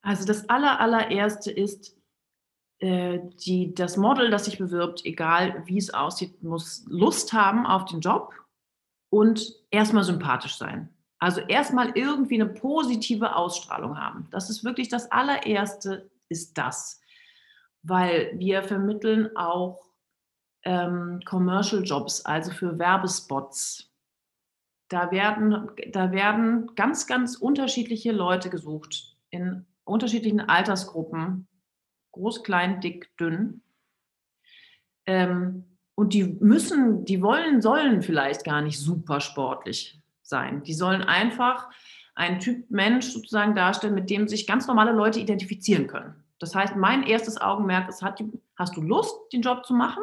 Also 0.03 0.25
das 0.25 0.49
aller, 0.49 0.81
allererste 0.81 1.51
ist, 1.51 1.96
die, 2.83 3.75
das 3.75 3.97
Model, 3.97 4.31
das 4.31 4.45
sich 4.45 4.59
bewirbt, 4.59 5.05
egal 5.05 5.63
wie 5.67 5.79
es 5.79 5.95
aussieht, 5.95 6.43
muss 6.43 6.85
Lust 6.89 7.33
haben 7.33 7.67
auf 7.67 7.87
den 7.87 8.01
Job 8.01 8.35
und 9.09 9.55
erstmal 9.71 10.05
sympathisch 10.05 10.57
sein. 10.57 10.91
Also 11.19 11.41
erstmal 11.41 11.93
irgendwie 11.97 12.41
eine 12.41 12.51
positive 12.51 13.35
Ausstrahlung 13.35 13.99
haben. 13.99 14.29
Das 14.31 14.51
ist 14.51 14.65
wirklich 14.65 14.89
das 14.89 15.11
allererste, 15.11 16.11
ist 16.29 16.59
das. 16.59 17.01
Weil 17.83 18.33
wir 18.37 18.63
vermitteln 18.63 19.35
auch 19.37 19.81
ähm, 20.65 21.21
Commercial 21.25 21.83
Jobs, 21.83 22.25
also 22.27 22.51
für 22.51 22.79
Werbespots. 22.79 23.91
Da 24.89 25.11
werden, 25.11 25.71
da 25.91 26.13
werden 26.13 26.75
ganz, 26.75 27.07
ganz 27.07 27.37
unterschiedliche 27.37 28.13
Leute 28.13 28.51
gesucht 28.51 29.17
in 29.31 29.65
unterschiedlichen 29.85 30.41
Altersgruppen. 30.41 31.49
Groß, 32.17 32.43
klein, 32.43 32.81
dick, 32.81 33.15
dünn. 33.19 33.61
Ähm, 35.05 35.65
und 35.95 36.15
die 36.15 36.25
müssen, 36.25 37.05
die 37.05 37.23
wollen, 37.23 37.61
sollen 37.61 38.03
vielleicht 38.03 38.45
gar 38.45 38.63
nicht 38.63 38.79
super 38.79 39.21
sportlich 39.21 40.01
sein. 40.23 40.63
Die 40.63 40.75
sollen 40.75 41.03
einfach 41.03 41.69
einen 42.15 42.41
Typ 42.41 42.71
Mensch 42.71 43.07
sozusagen 43.07 43.55
darstellen, 43.55 43.95
mit 43.95 44.09
dem 44.09 44.29
sich 44.29 44.47
ganz 44.47 44.67
normale 44.67 44.93
Leute 44.93 45.21
identifizieren 45.21 45.87
können. 45.87 46.15
Das 46.39 46.55
heißt, 46.55 46.75
mein 46.77 47.03
erstes 47.03 47.39
Augenmerk 47.39 47.89
ist, 47.89 48.03
hast 48.03 48.77
du 48.77 48.83
Lust, 48.83 49.15
den 49.33 49.43
Job 49.43 49.65
zu 49.67 49.75
machen? 49.75 50.03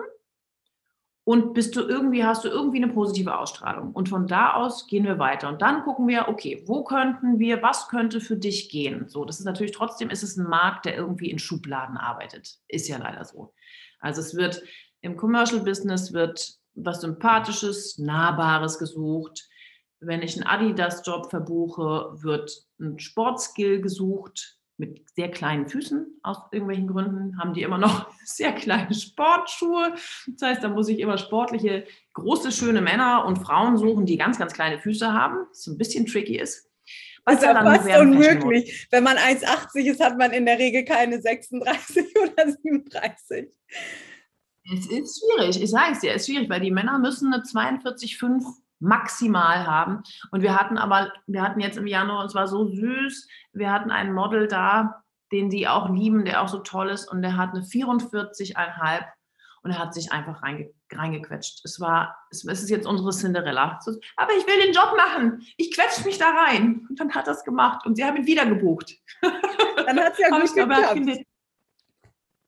Und 1.26 1.54
bist 1.54 1.76
du 1.76 1.82
irgendwie, 1.82 2.26
hast 2.26 2.44
du 2.44 2.50
irgendwie 2.50 2.84
eine 2.84 2.92
positive 2.92 3.38
Ausstrahlung? 3.38 3.94
Und 3.94 4.10
von 4.10 4.28
da 4.28 4.56
aus 4.56 4.88
gehen 4.88 5.06
wir 5.06 5.20
weiter. 5.20 5.48
Und 5.48 5.62
dann 5.62 5.84
gucken 5.84 6.08
wir, 6.08 6.28
okay, 6.28 6.64
wo 6.66 6.84
könnten 6.84 7.40
wir, 7.40 7.62
was 7.62 7.88
könnte 7.88 8.20
für 8.20 8.36
dich 8.36 8.70
gehen? 8.70 9.08
So, 9.08 9.24
das 9.24 9.40
ist 9.40 9.46
natürlich 9.46 9.72
trotzdem, 9.72 10.10
ist 10.10 10.24
es 10.24 10.36
ein 10.36 10.50
Markt, 10.50 10.86
der 10.86 10.96
irgendwie 10.98 11.32
in 11.32 11.40
Schubladen 11.40 11.96
arbeitet. 11.96 12.58
Ist 12.68 12.90
ja 12.90 12.98
leider 12.98 13.24
so. 13.24 13.54
Also 14.00 14.20
es 14.20 14.36
wird 14.36 14.62
im 15.00 15.16
Commercial 15.16 15.62
Business 15.62 16.12
wird 16.12 16.56
was 16.76 17.02
Sympathisches, 17.02 17.98
Nahbares 18.00 18.80
gesucht 18.80 19.48
wenn 20.06 20.22
ich 20.22 20.36
einen 20.36 20.48
Adidas-Job 20.48 21.30
verbuche, 21.30 22.10
wird 22.22 22.52
ein 22.80 23.00
Sportskill 23.00 23.82
gesucht 23.82 24.58
mit 24.78 25.08
sehr 25.16 25.30
kleinen 25.30 25.68
Füßen 25.68 26.20
aus 26.24 26.38
irgendwelchen 26.52 26.88
Gründen. 26.88 27.38
Haben 27.40 27.54
die 27.54 27.62
immer 27.62 27.78
noch 27.78 28.08
sehr 28.26 28.54
kleine 28.54 28.94
Sportschuhe. 28.94 29.94
Das 30.28 30.50
heißt, 30.50 30.64
da 30.64 30.70
muss 30.70 30.90
ich 30.90 31.00
immer 31.00 31.18
sportliche, 31.18 31.86
große, 32.14 32.52
schöne 32.52 32.82
Männer 32.82 33.26
und 33.26 33.38
Frauen 33.38 33.78
suchen, 33.78 34.06
die 34.06 34.18
ganz, 34.18 34.40
ganz 34.40 34.54
kleine 34.54 34.80
Füße 34.80 35.14
haben. 35.14 35.46
Was 35.50 35.68
ein 35.68 35.78
bisschen 35.78 36.06
tricky 36.06 36.38
ist. 36.38 36.70
Was 37.26 37.36
ist 37.36 37.44
ja 37.44 37.54
fast 37.54 37.88
unmöglich. 38.02 38.88
Wenn 38.92 39.04
man 39.04 39.18
1,80 39.18 39.92
ist, 39.92 40.04
hat 40.04 40.18
man 40.18 40.32
in 40.32 40.46
der 40.46 40.60
Regel 40.60 40.84
keine 40.84 41.22
36 41.22 42.06
oder 42.22 42.52
37. 42.52 43.48
Es 44.72 44.86
ist 44.88 45.20
schwierig, 45.20 45.62
ich 45.62 45.70
sage 45.70 45.92
es 45.92 46.00
dir, 46.00 46.12
es 46.12 46.22
ist 46.22 46.28
schwierig, 46.28 46.50
weil 46.50 46.62
die 46.62 46.72
Männer 46.72 46.98
müssen 46.98 47.34
eine 47.34 47.44
42,5 47.44 48.63
maximal 48.84 49.66
haben. 49.66 50.04
Und 50.32 50.42
wir 50.42 50.60
hatten 50.60 50.78
aber, 50.78 51.12
wir 51.26 51.42
hatten 51.42 51.60
jetzt 51.60 51.78
im 51.78 51.88
Januar, 51.88 52.24
und 52.24 52.30
zwar 52.30 52.48
so 52.48 52.68
süß, 52.68 53.28
wir 53.54 53.72
hatten 53.72 53.92
einen 53.92 54.14
Model 54.14 54.48
da, 54.48 55.04
den 55.32 55.50
die 55.50 55.68
auch 55.68 55.90
lieben, 55.90 56.26
der 56.26 56.42
auch 56.42 56.48
so 56.48 56.60
toll 56.60 56.90
ist 56.90 57.10
und 57.12 57.22
der 57.22 57.38
hat 57.38 57.52
eine 57.52 57.62
44,5 57.62 59.06
und 59.64 59.72
er 59.72 59.80
hat 59.80 59.94
sich 59.94 60.12
einfach 60.12 60.44
reinge 60.44 60.72
reingequetscht. 60.92 61.66
Es 61.66 61.80
war, 61.80 62.16
es, 62.30 62.46
es, 62.46 62.62
ist 62.62 62.70
jetzt 62.70 62.86
unsere 62.86 63.12
Cinderella. 63.12 63.80
Aber 64.18 64.32
ich 64.38 64.46
will 64.46 64.62
den 64.64 64.74
Job 64.74 64.94
machen. 64.96 65.44
Ich 65.58 65.74
quetsche 65.74 66.04
mich 66.04 66.20
da 66.20 66.30
rein. 66.30 66.86
Und 66.88 67.00
dann 67.00 67.12
hat 67.16 67.28
er 67.28 67.34
es 67.34 67.44
gemacht 67.44 67.86
und 67.86 67.96
sie 67.96 68.04
haben 68.04 68.18
ihn 68.18 68.28
wieder 68.28 68.46
gebucht. 68.46 68.96
Dann 69.22 70.00
hat 70.00 70.14
es 70.14 70.20
ja 70.20 70.30
gut 70.30 70.54
geklappt. 70.54 71.26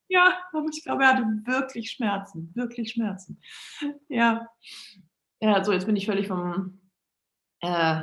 Ja, 0.08 0.38
aber 0.54 0.68
ich 0.72 0.84
glaube, 0.84 1.04
er 1.04 1.10
hatte 1.10 1.24
wirklich 1.46 1.90
Schmerzen, 1.90 2.52
wirklich 2.54 2.92
Schmerzen. 2.92 3.42
Ja. 4.08 4.48
Ja, 5.46 5.64
so 5.64 5.72
jetzt 5.72 5.86
bin 5.86 5.96
ich 5.96 6.08
völlig 6.08 6.28
vom. 6.28 6.80
Äh, 7.62 8.02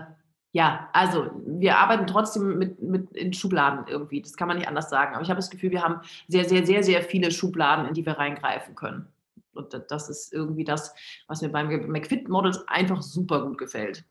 ja, 0.52 0.88
also 0.92 1.28
wir 1.44 1.76
arbeiten 1.78 2.06
trotzdem 2.06 2.56
mit, 2.56 2.80
mit 2.80 3.10
in 3.16 3.32
Schubladen 3.32 3.84
irgendwie. 3.88 4.22
Das 4.22 4.36
kann 4.36 4.46
man 4.46 4.58
nicht 4.58 4.68
anders 4.68 4.88
sagen. 4.90 5.14
Aber 5.14 5.24
ich 5.24 5.28
habe 5.28 5.38
das 5.38 5.50
Gefühl, 5.50 5.72
wir 5.72 5.82
haben 5.82 6.02
sehr, 6.28 6.44
sehr, 6.44 6.64
sehr, 6.64 6.84
sehr 6.84 7.02
viele 7.02 7.32
Schubladen, 7.32 7.86
in 7.86 7.94
die 7.94 8.06
wir 8.06 8.12
reingreifen 8.12 8.76
können. 8.76 9.08
Und 9.54 9.74
das 9.88 10.08
ist 10.08 10.32
irgendwie 10.32 10.62
das, 10.62 10.94
was 11.26 11.42
mir 11.42 11.48
beim 11.48 11.90
McFit 11.90 12.28
Models 12.28 12.62
einfach 12.68 13.02
super 13.02 13.44
gut 13.44 13.58
gefällt. 13.58 14.04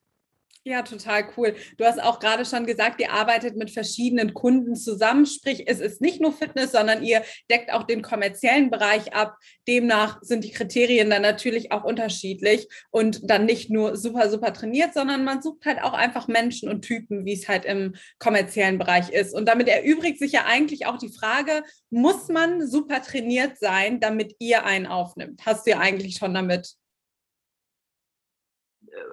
Ja, 0.64 0.84
total 0.84 1.28
cool. 1.38 1.56
Du 1.78 1.86
hast 1.86 2.00
auch 2.00 2.20
gerade 2.20 2.46
schon 2.46 2.68
gesagt, 2.68 3.02
ihr 3.02 3.12
arbeitet 3.12 3.58
mit 3.58 3.72
verschiedenen 3.72 4.36
Kunden 4.36 4.76
zusammen. 4.76 5.26
Sprich, 5.26 5.64
es 5.66 5.80
ist 5.80 6.02
nicht 6.02 6.22
nur 6.22 6.34
Fitness, 6.34 6.74
sondern 6.74 7.02
ihr 7.02 7.24
deckt 7.50 7.74
auch 7.74 7.82
den 7.82 8.04
kommerziellen 8.04 8.70
Bereich 8.70 9.12
ab. 9.12 9.38
Demnach 9.68 10.20
sind 10.22 10.44
die 10.44 10.52
Kriterien 10.52 11.10
dann 11.10 11.24
natürlich 11.24 11.72
auch 11.72 11.84
unterschiedlich 11.84 12.68
und 12.92 13.28
dann 13.28 13.46
nicht 13.46 13.72
nur 13.72 13.98
super, 13.98 14.30
super 14.30 14.54
trainiert, 14.54 14.94
sondern 14.94 15.24
man 15.24 15.42
sucht 15.42 15.66
halt 15.66 15.82
auch 15.82 15.94
einfach 15.94 16.28
Menschen 16.28 16.70
und 16.70 16.84
Typen, 16.84 17.26
wie 17.26 17.34
es 17.34 17.48
halt 17.48 17.66
im 17.66 17.96
kommerziellen 18.20 18.78
Bereich 18.78 19.10
ist. 19.10 19.34
Und 19.34 19.48
damit 19.48 19.68
erübrigt 19.68 20.20
sich 20.20 20.34
ja 20.34 20.46
eigentlich 20.46 20.86
auch 20.86 21.00
die 21.00 21.12
Frage, 21.12 21.64
muss 21.90 22.28
man 22.28 22.68
super 22.68 23.02
trainiert 23.02 23.58
sein, 23.58 24.00
damit 24.00 24.36
ihr 24.38 24.64
einen 24.64 24.86
aufnimmt? 24.86 25.42
Hast 25.44 25.66
du 25.66 25.72
ja 25.72 25.80
eigentlich 25.80 26.18
schon 26.18 26.36
damit 26.36 26.76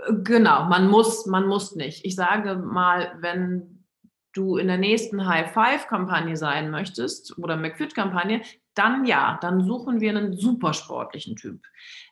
Genau, 0.07 0.65
man 0.65 0.89
muss, 0.89 1.27
man 1.27 1.47
muss 1.47 1.75
nicht. 1.75 2.05
Ich 2.05 2.15
sage 2.15 2.57
mal, 2.57 3.17
wenn 3.21 3.85
du 4.33 4.57
in 4.57 4.69
der 4.69 4.79
nächsten 4.79 5.27
High-Five-Kampagne 5.27 6.37
sein 6.37 6.71
möchtest 6.71 7.37
oder 7.39 7.57
McFit-Kampagne, 7.57 8.43
dann 8.75 9.05
ja, 9.05 9.39
dann 9.41 9.65
suchen 9.65 10.01
wir 10.01 10.11
einen 10.11 10.37
supersportlichen 10.37 11.37
Typ. 11.37 11.65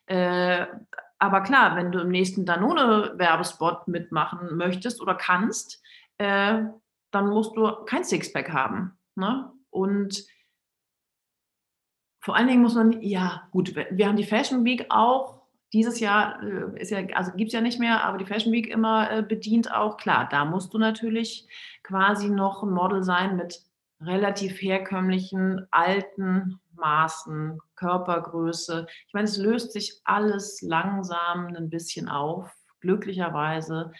Äh, 0.06 0.66
aber 1.18 1.42
klar, 1.42 1.76
wenn 1.76 1.92
du 1.92 2.00
im 2.00 2.08
nächsten 2.08 2.44
Danone-Werbespot 2.44 3.88
mitmachen 3.88 4.56
möchtest 4.56 5.00
oder 5.00 5.14
kannst, 5.14 5.82
äh, 6.18 6.64
dann 7.12 7.28
musst 7.28 7.56
du 7.56 7.70
kein 7.84 8.04
Sixpack 8.04 8.52
haben. 8.52 8.98
Ne? 9.14 9.52
Und 9.70 10.26
vor 12.20 12.34
allen 12.34 12.48
Dingen 12.48 12.62
muss 12.62 12.74
man, 12.74 13.00
ja, 13.02 13.48
gut, 13.52 13.74
wir 13.76 14.08
haben 14.08 14.16
die 14.16 14.24
Fashion 14.24 14.64
Week 14.64 14.86
auch 14.88 15.35
dieses 15.76 16.00
Jahr 16.00 16.42
äh, 16.42 16.80
ist 16.80 16.90
ja, 16.90 17.00
also 17.14 17.32
gibt 17.32 17.48
es 17.48 17.52
ja 17.52 17.60
nicht 17.60 17.78
mehr, 17.78 18.02
aber 18.02 18.16
die 18.16 18.24
Fashion 18.24 18.52
Week 18.52 18.66
immer 18.66 19.10
äh, 19.10 19.22
bedient 19.22 19.70
auch. 19.70 19.98
Klar, 19.98 20.26
da 20.30 20.46
musst 20.46 20.72
du 20.72 20.78
natürlich 20.78 21.46
quasi 21.82 22.30
noch 22.30 22.62
ein 22.62 22.70
Model 22.70 23.02
sein 23.02 23.36
mit 23.36 23.60
relativ 24.00 24.60
herkömmlichen, 24.62 25.66
alten 25.70 26.58
Maßen, 26.74 27.60
Körpergröße. 27.74 28.86
Ich 29.06 29.12
meine, 29.12 29.26
es 29.26 29.36
löst 29.36 29.72
sich 29.72 30.00
alles 30.04 30.62
langsam 30.62 31.54
ein 31.54 31.68
bisschen 31.68 32.08
auf, 32.08 32.50
glücklicherweise 32.80 33.92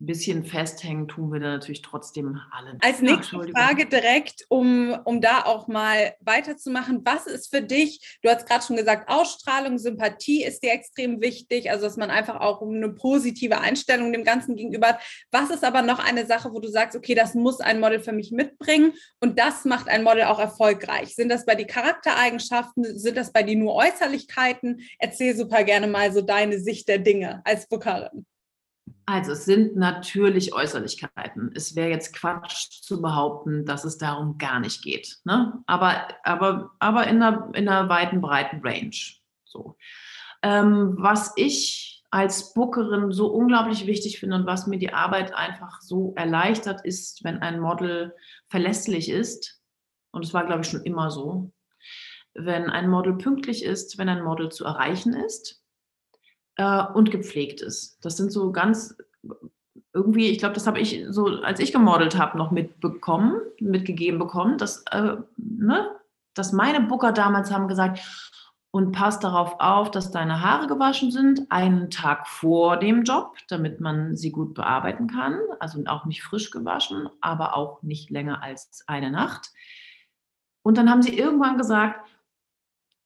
ein 0.00 0.06
bisschen 0.06 0.44
festhängen 0.44 1.08
tun 1.08 1.32
wir 1.32 1.40
da 1.40 1.48
natürlich 1.48 1.82
trotzdem 1.82 2.40
alle. 2.52 2.78
Als 2.80 3.02
nächste 3.02 3.36
Frage 3.48 3.86
direkt, 3.86 4.44
um, 4.48 4.96
um 5.04 5.20
da 5.20 5.44
auch 5.44 5.66
mal 5.66 6.14
weiterzumachen, 6.20 7.00
was 7.04 7.26
ist 7.26 7.50
für 7.50 7.62
dich, 7.62 8.18
du 8.22 8.30
hast 8.30 8.46
gerade 8.46 8.64
schon 8.64 8.76
gesagt, 8.76 9.10
Ausstrahlung, 9.10 9.76
Sympathie 9.78 10.44
ist 10.44 10.62
dir 10.62 10.72
extrem 10.72 11.20
wichtig, 11.20 11.70
also 11.70 11.84
dass 11.84 11.96
man 11.96 12.10
einfach 12.10 12.40
auch 12.40 12.62
eine 12.62 12.90
positive 12.90 13.60
Einstellung 13.60 14.12
dem 14.12 14.22
Ganzen 14.22 14.54
gegenüber 14.54 14.88
hat. 14.88 15.00
Was 15.32 15.50
ist 15.50 15.64
aber 15.64 15.82
noch 15.82 15.98
eine 15.98 16.26
Sache, 16.26 16.52
wo 16.52 16.60
du 16.60 16.68
sagst, 16.68 16.96
okay, 16.96 17.16
das 17.16 17.34
muss 17.34 17.58
ein 17.60 17.80
Model 17.80 17.98
für 17.98 18.12
mich 18.12 18.30
mitbringen 18.30 18.92
und 19.20 19.40
das 19.40 19.64
macht 19.64 19.88
ein 19.88 20.04
Model 20.04 20.24
auch 20.24 20.38
erfolgreich? 20.38 21.16
Sind 21.16 21.28
das 21.28 21.44
bei 21.44 21.56
die 21.56 21.66
Charaktereigenschaften, 21.66 22.96
sind 22.96 23.16
das 23.16 23.32
bei 23.32 23.42
die 23.42 23.56
nur 23.56 23.74
Äußerlichkeiten? 23.74 24.80
Erzähl 25.00 25.34
super 25.34 25.64
gerne 25.64 25.88
mal 25.88 26.12
so 26.12 26.20
deine 26.20 26.60
Sicht 26.60 26.86
der 26.86 26.98
Dinge 26.98 27.42
als 27.44 27.66
Bookerin. 27.66 28.26
Also 29.08 29.32
es 29.32 29.46
sind 29.46 29.74
natürlich 29.74 30.52
Äußerlichkeiten. 30.52 31.50
Es 31.54 31.74
wäre 31.74 31.88
jetzt 31.88 32.14
Quatsch 32.14 32.82
zu 32.82 33.00
behaupten, 33.00 33.64
dass 33.64 33.86
es 33.86 33.96
darum 33.96 34.36
gar 34.36 34.60
nicht 34.60 34.82
geht. 34.82 35.16
Ne? 35.24 35.62
Aber, 35.66 36.08
aber, 36.24 36.72
aber 36.78 37.06
in, 37.06 37.22
einer, 37.22 37.48
in 37.54 37.70
einer 37.70 37.88
weiten, 37.88 38.20
breiten 38.20 38.60
Range. 38.62 38.94
So. 39.46 39.78
Ähm, 40.42 40.94
was 40.98 41.32
ich 41.36 42.04
als 42.10 42.52
Bookerin 42.52 43.10
so 43.10 43.28
unglaublich 43.28 43.86
wichtig 43.86 44.20
finde 44.20 44.36
und 44.36 44.46
was 44.46 44.66
mir 44.66 44.78
die 44.78 44.92
Arbeit 44.92 45.34
einfach 45.34 45.80
so 45.80 46.12
erleichtert, 46.14 46.84
ist, 46.84 47.24
wenn 47.24 47.38
ein 47.38 47.60
Model 47.60 48.14
verlässlich 48.50 49.08
ist. 49.08 49.58
Und 50.10 50.22
es 50.22 50.34
war, 50.34 50.44
glaube 50.44 50.60
ich, 50.60 50.68
schon 50.68 50.84
immer 50.84 51.10
so. 51.10 51.50
Wenn 52.34 52.68
ein 52.68 52.90
Model 52.90 53.14
pünktlich 53.14 53.64
ist, 53.64 53.96
wenn 53.96 54.10
ein 54.10 54.22
Model 54.22 54.50
zu 54.50 54.66
erreichen 54.66 55.14
ist 55.14 55.62
äh, 56.58 56.82
und 56.92 57.10
gepflegt 57.10 57.62
ist. 57.62 58.04
Das 58.04 58.16
sind 58.16 58.30
so 58.30 58.52
ganz 58.52 58.96
irgendwie, 59.94 60.28
ich 60.28 60.38
glaube, 60.38 60.54
das 60.54 60.66
habe 60.66 60.78
ich 60.78 61.04
so, 61.08 61.26
als 61.42 61.60
ich 61.60 61.72
gemodelt 61.72 62.18
habe, 62.18 62.36
noch 62.36 62.50
mitbekommen, 62.50 63.40
mitgegeben 63.58 64.18
bekommen, 64.18 64.58
dass, 64.58 64.84
äh, 64.90 65.16
ne, 65.36 65.96
dass 66.34 66.52
meine 66.52 66.82
Booker 66.82 67.12
damals 67.12 67.50
haben 67.50 67.68
gesagt, 67.68 68.00
und 68.70 68.92
pass 68.92 69.18
darauf 69.18 69.56
auf, 69.60 69.90
dass 69.90 70.10
deine 70.10 70.42
Haare 70.42 70.66
gewaschen 70.66 71.10
sind, 71.10 71.50
einen 71.50 71.90
Tag 71.90 72.28
vor 72.28 72.76
dem 72.76 73.02
Job, 73.02 73.34
damit 73.48 73.80
man 73.80 74.14
sie 74.14 74.30
gut 74.30 74.52
bearbeiten 74.54 75.06
kann. 75.06 75.40
Also 75.58 75.82
auch 75.86 76.04
nicht 76.04 76.22
frisch 76.22 76.50
gewaschen, 76.50 77.08
aber 77.22 77.56
auch 77.56 77.82
nicht 77.82 78.10
länger 78.10 78.42
als 78.42 78.84
eine 78.86 79.10
Nacht. 79.10 79.50
Und 80.62 80.76
dann 80.76 80.90
haben 80.90 81.02
sie 81.02 81.18
irgendwann 81.18 81.56
gesagt, 81.56 82.06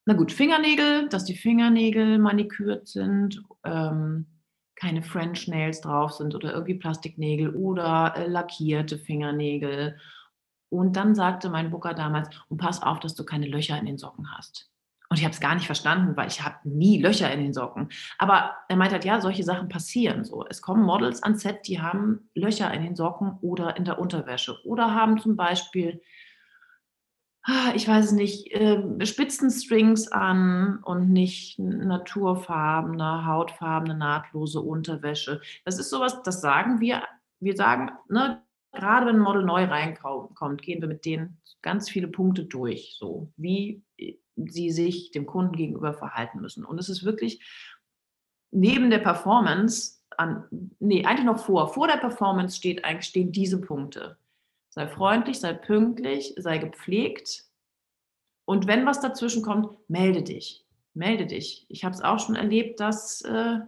na 0.05 0.13
gut, 0.13 0.31
Fingernägel, 0.31 1.07
dass 1.09 1.25
die 1.25 1.35
Fingernägel 1.35 2.17
manikürt 2.17 2.87
sind, 2.87 3.43
ähm, 3.63 4.25
keine 4.75 5.01
French 5.01 5.47
Nails 5.47 5.81
drauf 5.81 6.11
sind 6.11 6.35
oder 6.35 6.53
irgendwie 6.53 6.75
Plastiknägel 6.75 7.55
oder 7.55 8.13
äh, 8.17 8.27
lackierte 8.27 8.97
Fingernägel. 8.97 9.97
Und 10.69 10.95
dann 10.95 11.15
sagte 11.15 11.49
mein 11.49 11.71
Booker 11.71 11.93
damals, 11.93 12.29
und 12.49 12.57
pass 12.57 12.81
auf, 12.81 12.99
dass 12.99 13.15
du 13.15 13.23
keine 13.23 13.47
Löcher 13.47 13.77
in 13.77 13.85
den 13.85 13.97
Socken 13.97 14.35
hast. 14.35 14.69
Und 15.09 15.19
ich 15.19 15.25
habe 15.25 15.33
es 15.33 15.39
gar 15.39 15.53
nicht 15.53 15.67
verstanden, 15.67 16.17
weil 16.17 16.27
ich 16.27 16.41
habe 16.41 16.57
nie 16.63 16.99
Löcher 16.99 17.31
in 17.31 17.39
den 17.39 17.53
Socken. 17.53 17.89
Aber 18.17 18.55
er 18.67 18.75
meint 18.75 18.91
halt, 18.91 19.05
ja, 19.05 19.21
solche 19.21 19.43
Sachen 19.43 19.69
passieren 19.69 20.25
so. 20.25 20.43
Es 20.49 20.61
kommen 20.61 20.83
Models 20.83 21.21
ans 21.21 21.43
Set, 21.43 21.67
die 21.67 21.79
haben 21.79 22.29
Löcher 22.33 22.73
in 22.73 22.81
den 22.81 22.95
Socken 22.95 23.37
oder 23.41 23.77
in 23.77 23.85
der 23.85 23.99
Unterwäsche 23.99 24.57
oder 24.65 24.95
haben 24.95 25.19
zum 25.19 25.35
Beispiel 25.35 26.01
ich 27.75 27.87
weiß 27.87 28.05
es 28.05 28.11
nicht, 28.13 28.51
äh, 28.51 29.05
Spitzenstrings 29.05 30.07
an 30.07 30.79
und 30.83 31.09
nicht 31.09 31.59
naturfarbene, 31.59 33.25
hautfarbene, 33.25 33.95
nahtlose 33.95 34.61
Unterwäsche. 34.61 35.41
Das 35.65 35.77
ist 35.77 35.89
sowas, 35.89 36.23
das 36.23 36.41
sagen 36.41 36.79
wir. 36.79 37.03
Wir 37.39 37.55
sagen, 37.55 37.91
ne, 38.07 38.41
gerade 38.71 39.05
wenn 39.07 39.17
ein 39.17 39.21
Model 39.21 39.43
neu 39.43 39.65
reinkommt, 39.65 40.61
gehen 40.61 40.81
wir 40.81 40.87
mit 40.87 41.05
denen 41.05 41.41
ganz 41.61 41.89
viele 41.89 42.07
Punkte 42.07 42.45
durch, 42.45 42.95
so 42.97 43.31
wie 43.35 43.83
äh, 43.97 44.15
sie 44.35 44.71
sich 44.71 45.11
dem 45.11 45.25
Kunden 45.25 45.55
gegenüber 45.55 45.93
verhalten 45.93 46.39
müssen. 46.39 46.63
Und 46.63 46.79
es 46.79 46.87
ist 46.87 47.03
wirklich 47.03 47.43
neben 48.51 48.89
der 48.89 48.99
Performance, 48.99 49.99
an, 50.17 50.45
nee, 50.79 51.05
eigentlich 51.05 51.25
noch 51.25 51.39
vor, 51.39 51.73
vor 51.73 51.87
der 51.87 51.97
Performance 51.97 52.55
steht 52.55 52.85
eigentlich, 52.85 53.07
stehen 53.07 53.31
diese 53.31 53.59
Punkte. 53.59 54.17
Sei 54.73 54.87
freundlich, 54.87 55.39
sei 55.39 55.53
pünktlich, 55.53 56.33
sei 56.35 56.57
gepflegt. 56.57 57.45
Und 58.45 58.65
wenn 58.65 58.87
was 58.87 59.01
dazwischen 59.01 59.43
kommt, 59.43 59.77
melde 59.87 60.23
dich. 60.23 60.65
Melde 60.95 61.27
dich. 61.27 61.67
Ich 61.69 61.85
habe 61.85 61.93
es 61.93 62.01
auch 62.01 62.17
schon 62.17 62.35
erlebt, 62.35 62.79
dass 62.79 63.21
äh, 63.21 63.59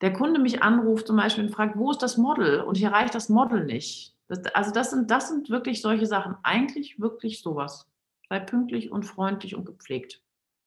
der 0.00 0.12
Kunde 0.14 0.40
mich 0.40 0.62
anruft 0.62 1.06
zum 1.06 1.16
Beispiel 1.16 1.44
und 1.44 1.50
fragt, 1.50 1.76
wo 1.76 1.90
ist 1.90 2.00
das 2.00 2.16
Model? 2.16 2.62
Und 2.62 2.78
ich 2.78 2.84
erreiche 2.84 3.12
das 3.12 3.28
Model 3.28 3.66
nicht. 3.66 4.16
Das, 4.28 4.46
also 4.54 4.70
das 4.70 4.92
sind, 4.92 5.10
das 5.10 5.28
sind 5.28 5.50
wirklich 5.50 5.82
solche 5.82 6.06
Sachen. 6.06 6.36
Eigentlich 6.42 6.98
wirklich 6.98 7.42
sowas. 7.42 7.86
Sei 8.30 8.40
pünktlich 8.40 8.90
und 8.90 9.02
freundlich 9.02 9.56
und 9.56 9.66
gepflegt. 9.66 10.22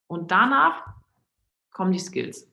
Und 0.06 0.30
danach 0.30 0.86
kommen 1.72 1.92
die 1.92 1.98
Skills 1.98 2.49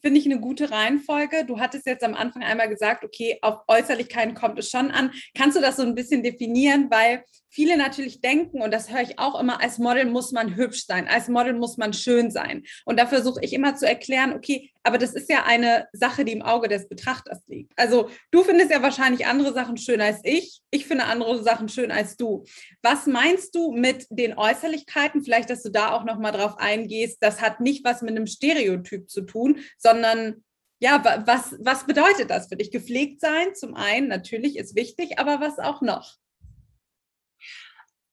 finde 0.00 0.20
ich 0.20 0.26
eine 0.26 0.40
gute 0.40 0.70
Reihenfolge. 0.70 1.44
Du 1.44 1.60
hattest 1.60 1.86
jetzt 1.86 2.04
am 2.04 2.14
Anfang 2.14 2.42
einmal 2.42 2.68
gesagt, 2.68 3.04
okay, 3.04 3.38
auf 3.42 3.60
Äußerlichkeiten 3.66 4.34
kommt 4.34 4.58
es 4.58 4.70
schon 4.70 4.90
an. 4.90 5.12
Kannst 5.36 5.56
du 5.56 5.60
das 5.60 5.76
so 5.76 5.82
ein 5.82 5.94
bisschen 5.94 6.22
definieren? 6.22 6.88
Weil 6.90 7.24
viele 7.48 7.76
natürlich 7.76 8.20
denken, 8.20 8.62
und 8.62 8.72
das 8.72 8.90
höre 8.90 9.02
ich 9.02 9.18
auch 9.18 9.38
immer, 9.40 9.60
als 9.60 9.78
Model 9.78 10.06
muss 10.06 10.32
man 10.32 10.56
hübsch 10.56 10.86
sein, 10.86 11.08
als 11.08 11.28
Model 11.28 11.54
muss 11.54 11.76
man 11.76 11.92
schön 11.92 12.30
sein. 12.30 12.64
Und 12.84 12.98
da 12.98 13.06
versuche 13.06 13.40
ich 13.42 13.52
immer 13.52 13.76
zu 13.76 13.86
erklären, 13.86 14.32
okay, 14.34 14.70
aber 14.82 14.98
das 14.98 15.14
ist 15.14 15.30
ja 15.30 15.44
eine 15.44 15.86
Sache, 15.92 16.24
die 16.24 16.32
im 16.32 16.42
Auge 16.42 16.68
des 16.68 16.88
Betrachters 16.88 17.42
liegt. 17.46 17.72
Also 17.76 18.08
du 18.30 18.42
findest 18.42 18.70
ja 18.70 18.82
wahrscheinlich 18.82 19.26
andere 19.26 19.52
Sachen 19.52 19.76
schön 19.76 20.00
als 20.00 20.20
ich. 20.24 20.60
Ich 20.70 20.86
finde 20.86 21.04
andere 21.04 21.42
Sachen 21.42 21.68
schön 21.68 21.90
als 21.90 22.16
du. 22.16 22.44
Was 22.82 23.06
meinst 23.06 23.54
du 23.54 23.72
mit 23.72 24.06
den 24.10 24.36
Äußerlichkeiten? 24.36 25.22
Vielleicht, 25.22 25.50
dass 25.50 25.62
du 25.62 25.70
da 25.70 25.92
auch 25.92 26.04
noch 26.04 26.18
mal 26.18 26.32
drauf 26.32 26.56
eingehst. 26.58 27.18
Das 27.20 27.42
hat 27.42 27.60
nicht 27.60 27.84
was 27.84 28.02
mit 28.02 28.10
einem 28.10 28.26
Stereotyp 28.26 29.10
zu 29.10 29.22
tun, 29.22 29.60
sondern 29.76 30.42
ja, 30.80 31.02
was, 31.26 31.56
was 31.58 31.86
bedeutet 31.86 32.30
das 32.30 32.48
für 32.48 32.56
dich? 32.56 32.70
Gepflegt 32.70 33.20
sein 33.20 33.54
zum 33.54 33.74
einen 33.74 34.08
natürlich 34.08 34.56
ist 34.56 34.76
wichtig, 34.76 35.18
aber 35.18 35.40
was 35.40 35.58
auch 35.58 35.82
noch? 35.82 36.16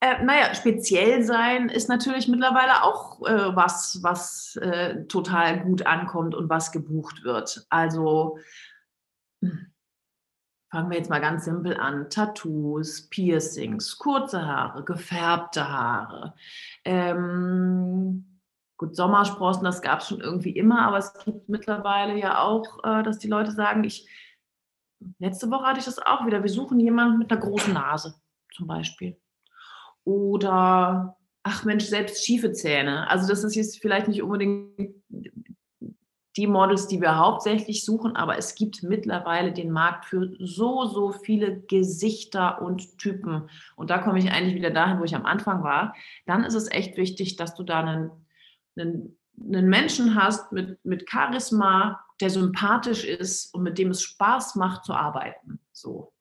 Äh, 0.00 0.22
naja, 0.24 0.54
speziell 0.54 1.22
sein 1.22 1.70
ist 1.70 1.88
natürlich 1.88 2.28
mittlerweile 2.28 2.82
auch 2.82 3.22
äh, 3.26 3.56
was, 3.56 4.00
was 4.02 4.56
äh, 4.56 5.06
total 5.06 5.60
gut 5.64 5.86
ankommt 5.86 6.34
und 6.34 6.50
was 6.50 6.70
gebucht 6.70 7.24
wird. 7.24 7.66
Also 7.70 8.38
hm, 9.42 9.72
fangen 10.70 10.90
wir 10.90 10.98
jetzt 10.98 11.08
mal 11.08 11.20
ganz 11.20 11.46
simpel 11.46 11.78
an. 11.78 12.10
Tattoos, 12.10 13.08
Piercings, 13.08 13.96
kurze 13.96 14.46
Haare, 14.46 14.84
gefärbte 14.84 15.66
Haare. 15.66 16.34
Ähm, 16.84 18.40
gut, 18.76 18.94
Sommersprossen, 18.94 19.64
das 19.64 19.80
gab 19.80 20.00
es 20.00 20.08
schon 20.08 20.20
irgendwie 20.20 20.50
immer, 20.50 20.86
aber 20.86 20.98
es 20.98 21.14
gibt 21.24 21.48
mittlerweile 21.48 22.18
ja 22.18 22.42
auch, 22.42 22.84
äh, 22.84 23.02
dass 23.02 23.18
die 23.18 23.28
Leute 23.28 23.52
sagen, 23.52 23.82
ich, 23.84 24.06
letzte 25.18 25.50
Woche 25.50 25.64
hatte 25.64 25.78
ich 25.78 25.86
das 25.86 25.98
auch 25.98 26.26
wieder, 26.26 26.42
wir 26.42 26.50
suchen 26.50 26.78
jemanden 26.80 27.18
mit 27.18 27.32
einer 27.32 27.40
großen 27.40 27.72
Nase 27.72 28.20
zum 28.52 28.66
Beispiel 28.66 29.18
oder 30.06 31.18
ach 31.42 31.64
Mensch, 31.64 31.84
selbst 31.84 32.24
schiefe 32.24 32.52
Zähne. 32.52 33.10
Also 33.10 33.28
das 33.28 33.44
ist 33.44 33.54
jetzt 33.54 33.80
vielleicht 33.82 34.08
nicht 34.08 34.22
unbedingt 34.22 34.94
die 36.36 36.46
Models, 36.46 36.86
die 36.86 37.00
wir 37.00 37.16
hauptsächlich 37.16 37.84
suchen, 37.84 38.14
aber 38.14 38.36
es 38.36 38.54
gibt 38.54 38.82
mittlerweile 38.82 39.52
den 39.52 39.70
Markt 39.70 40.04
für 40.04 40.34
so, 40.38 40.84
so 40.84 41.10
viele 41.10 41.60
Gesichter 41.62 42.60
und 42.62 42.98
Typen. 42.98 43.48
Und 43.74 43.90
da 43.90 43.98
komme 43.98 44.18
ich 44.18 44.30
eigentlich 44.30 44.54
wieder 44.54 44.70
dahin, 44.70 45.00
wo 45.00 45.04
ich 45.04 45.16
am 45.16 45.24
Anfang 45.26 45.62
war. 45.62 45.94
Dann 46.26 46.44
ist 46.44 46.54
es 46.54 46.70
echt 46.70 46.96
wichtig, 46.96 47.36
dass 47.36 47.54
du 47.54 47.62
da 47.62 47.80
einen, 47.80 48.10
einen, 48.76 49.18
einen 49.40 49.68
Menschen 49.68 50.14
hast 50.14 50.52
mit, 50.52 50.84
mit 50.84 51.10
Charisma, 51.10 52.04
der 52.20 52.30
sympathisch 52.30 53.04
ist 53.04 53.54
und 53.54 53.62
mit 53.62 53.78
dem 53.78 53.90
es 53.90 54.02
Spaß 54.02 54.56
macht 54.56 54.84
zu 54.84 54.92
arbeiten. 54.92 55.58
So. 55.72 56.12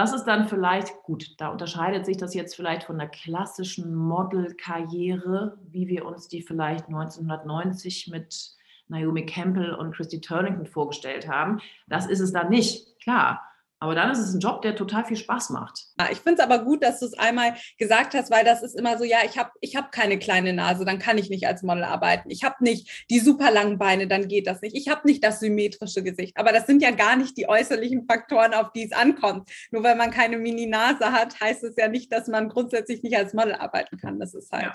Das 0.00 0.14
ist 0.14 0.24
dann 0.24 0.48
vielleicht 0.48 1.02
gut. 1.02 1.34
Da 1.36 1.48
unterscheidet 1.48 2.06
sich 2.06 2.16
das 2.16 2.32
jetzt 2.32 2.56
vielleicht 2.56 2.84
von 2.84 2.96
der 2.96 3.08
klassischen 3.08 3.94
Modelkarriere, 3.94 5.58
wie 5.70 5.88
wir 5.88 6.06
uns 6.06 6.26
die 6.26 6.40
vielleicht 6.40 6.86
1990 6.86 8.08
mit 8.08 8.56
Naomi 8.88 9.26
Campbell 9.26 9.74
und 9.74 9.94
Christy 9.94 10.22
Turlington 10.22 10.64
vorgestellt 10.64 11.28
haben. 11.28 11.60
Das 11.86 12.06
ist 12.06 12.20
es 12.20 12.32
dann 12.32 12.48
nicht, 12.48 12.98
klar. 12.98 13.42
Aber 13.82 13.94
dann 13.94 14.10
ist 14.10 14.18
es 14.18 14.34
ein 14.34 14.40
Job, 14.40 14.60
der 14.60 14.76
total 14.76 15.06
viel 15.06 15.16
Spaß 15.16 15.50
macht. 15.50 15.86
Ich 16.12 16.18
finde 16.18 16.34
es 16.34 16.40
aber 16.40 16.64
gut, 16.64 16.82
dass 16.84 17.00
du 17.00 17.06
es 17.06 17.18
einmal 17.18 17.54
gesagt 17.78 18.12
hast, 18.12 18.30
weil 18.30 18.44
das 18.44 18.62
ist 18.62 18.78
immer 18.78 18.98
so, 18.98 19.04
ja, 19.04 19.18
ich 19.24 19.38
habe 19.38 19.50
ich 19.62 19.74
hab 19.74 19.90
keine 19.90 20.18
kleine 20.18 20.52
Nase, 20.52 20.84
dann 20.84 20.98
kann 20.98 21.16
ich 21.16 21.30
nicht 21.30 21.46
als 21.46 21.62
Model 21.62 21.84
arbeiten. 21.84 22.30
Ich 22.30 22.44
habe 22.44 22.56
nicht 22.62 23.06
die 23.08 23.20
super 23.20 23.50
langen 23.50 23.78
Beine, 23.78 24.06
dann 24.06 24.28
geht 24.28 24.46
das 24.46 24.60
nicht. 24.60 24.76
Ich 24.76 24.88
habe 24.88 25.06
nicht 25.06 25.24
das 25.24 25.40
symmetrische 25.40 26.02
Gesicht. 26.02 26.36
Aber 26.36 26.52
das 26.52 26.66
sind 26.66 26.82
ja 26.82 26.90
gar 26.90 27.16
nicht 27.16 27.38
die 27.38 27.48
äußerlichen 27.48 28.04
Faktoren, 28.06 28.52
auf 28.52 28.70
die 28.72 28.84
es 28.84 28.92
ankommt. 28.92 29.50
Nur 29.70 29.82
weil 29.82 29.96
man 29.96 30.10
keine 30.10 30.36
Mini-Nase 30.36 31.12
hat, 31.12 31.40
heißt 31.40 31.64
es 31.64 31.74
ja 31.78 31.88
nicht, 31.88 32.12
dass 32.12 32.28
man 32.28 32.50
grundsätzlich 32.50 33.02
nicht 33.02 33.16
als 33.16 33.32
Model 33.32 33.54
arbeiten 33.54 33.96
kann. 33.96 34.20
Das 34.20 34.34
ist 34.34 34.52
halt 34.52 34.64
ja. 34.64 34.72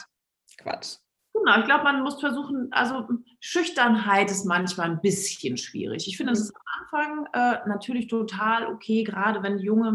Quatsch. 0.58 0.96
Genau, 1.46 1.60
ich 1.60 1.66
glaube, 1.66 1.84
man 1.84 2.02
muss 2.02 2.20
versuchen, 2.20 2.70
also 2.72 3.08
Schüchternheit 3.40 4.32
ist 4.32 4.46
manchmal 4.46 4.90
ein 4.90 5.02
bisschen 5.02 5.58
schwierig. 5.58 6.08
Ich 6.08 6.18
finde, 6.18 6.34
es 6.34 6.40
ist 6.40 6.56
am 6.56 6.64
Anfang 6.82 7.26
äh, 7.34 7.70
natürlich 7.70 8.08
total 8.08 8.66
okay, 8.66 9.04
gerade 9.04 9.44
wenn 9.44 9.60
junge 9.60 9.92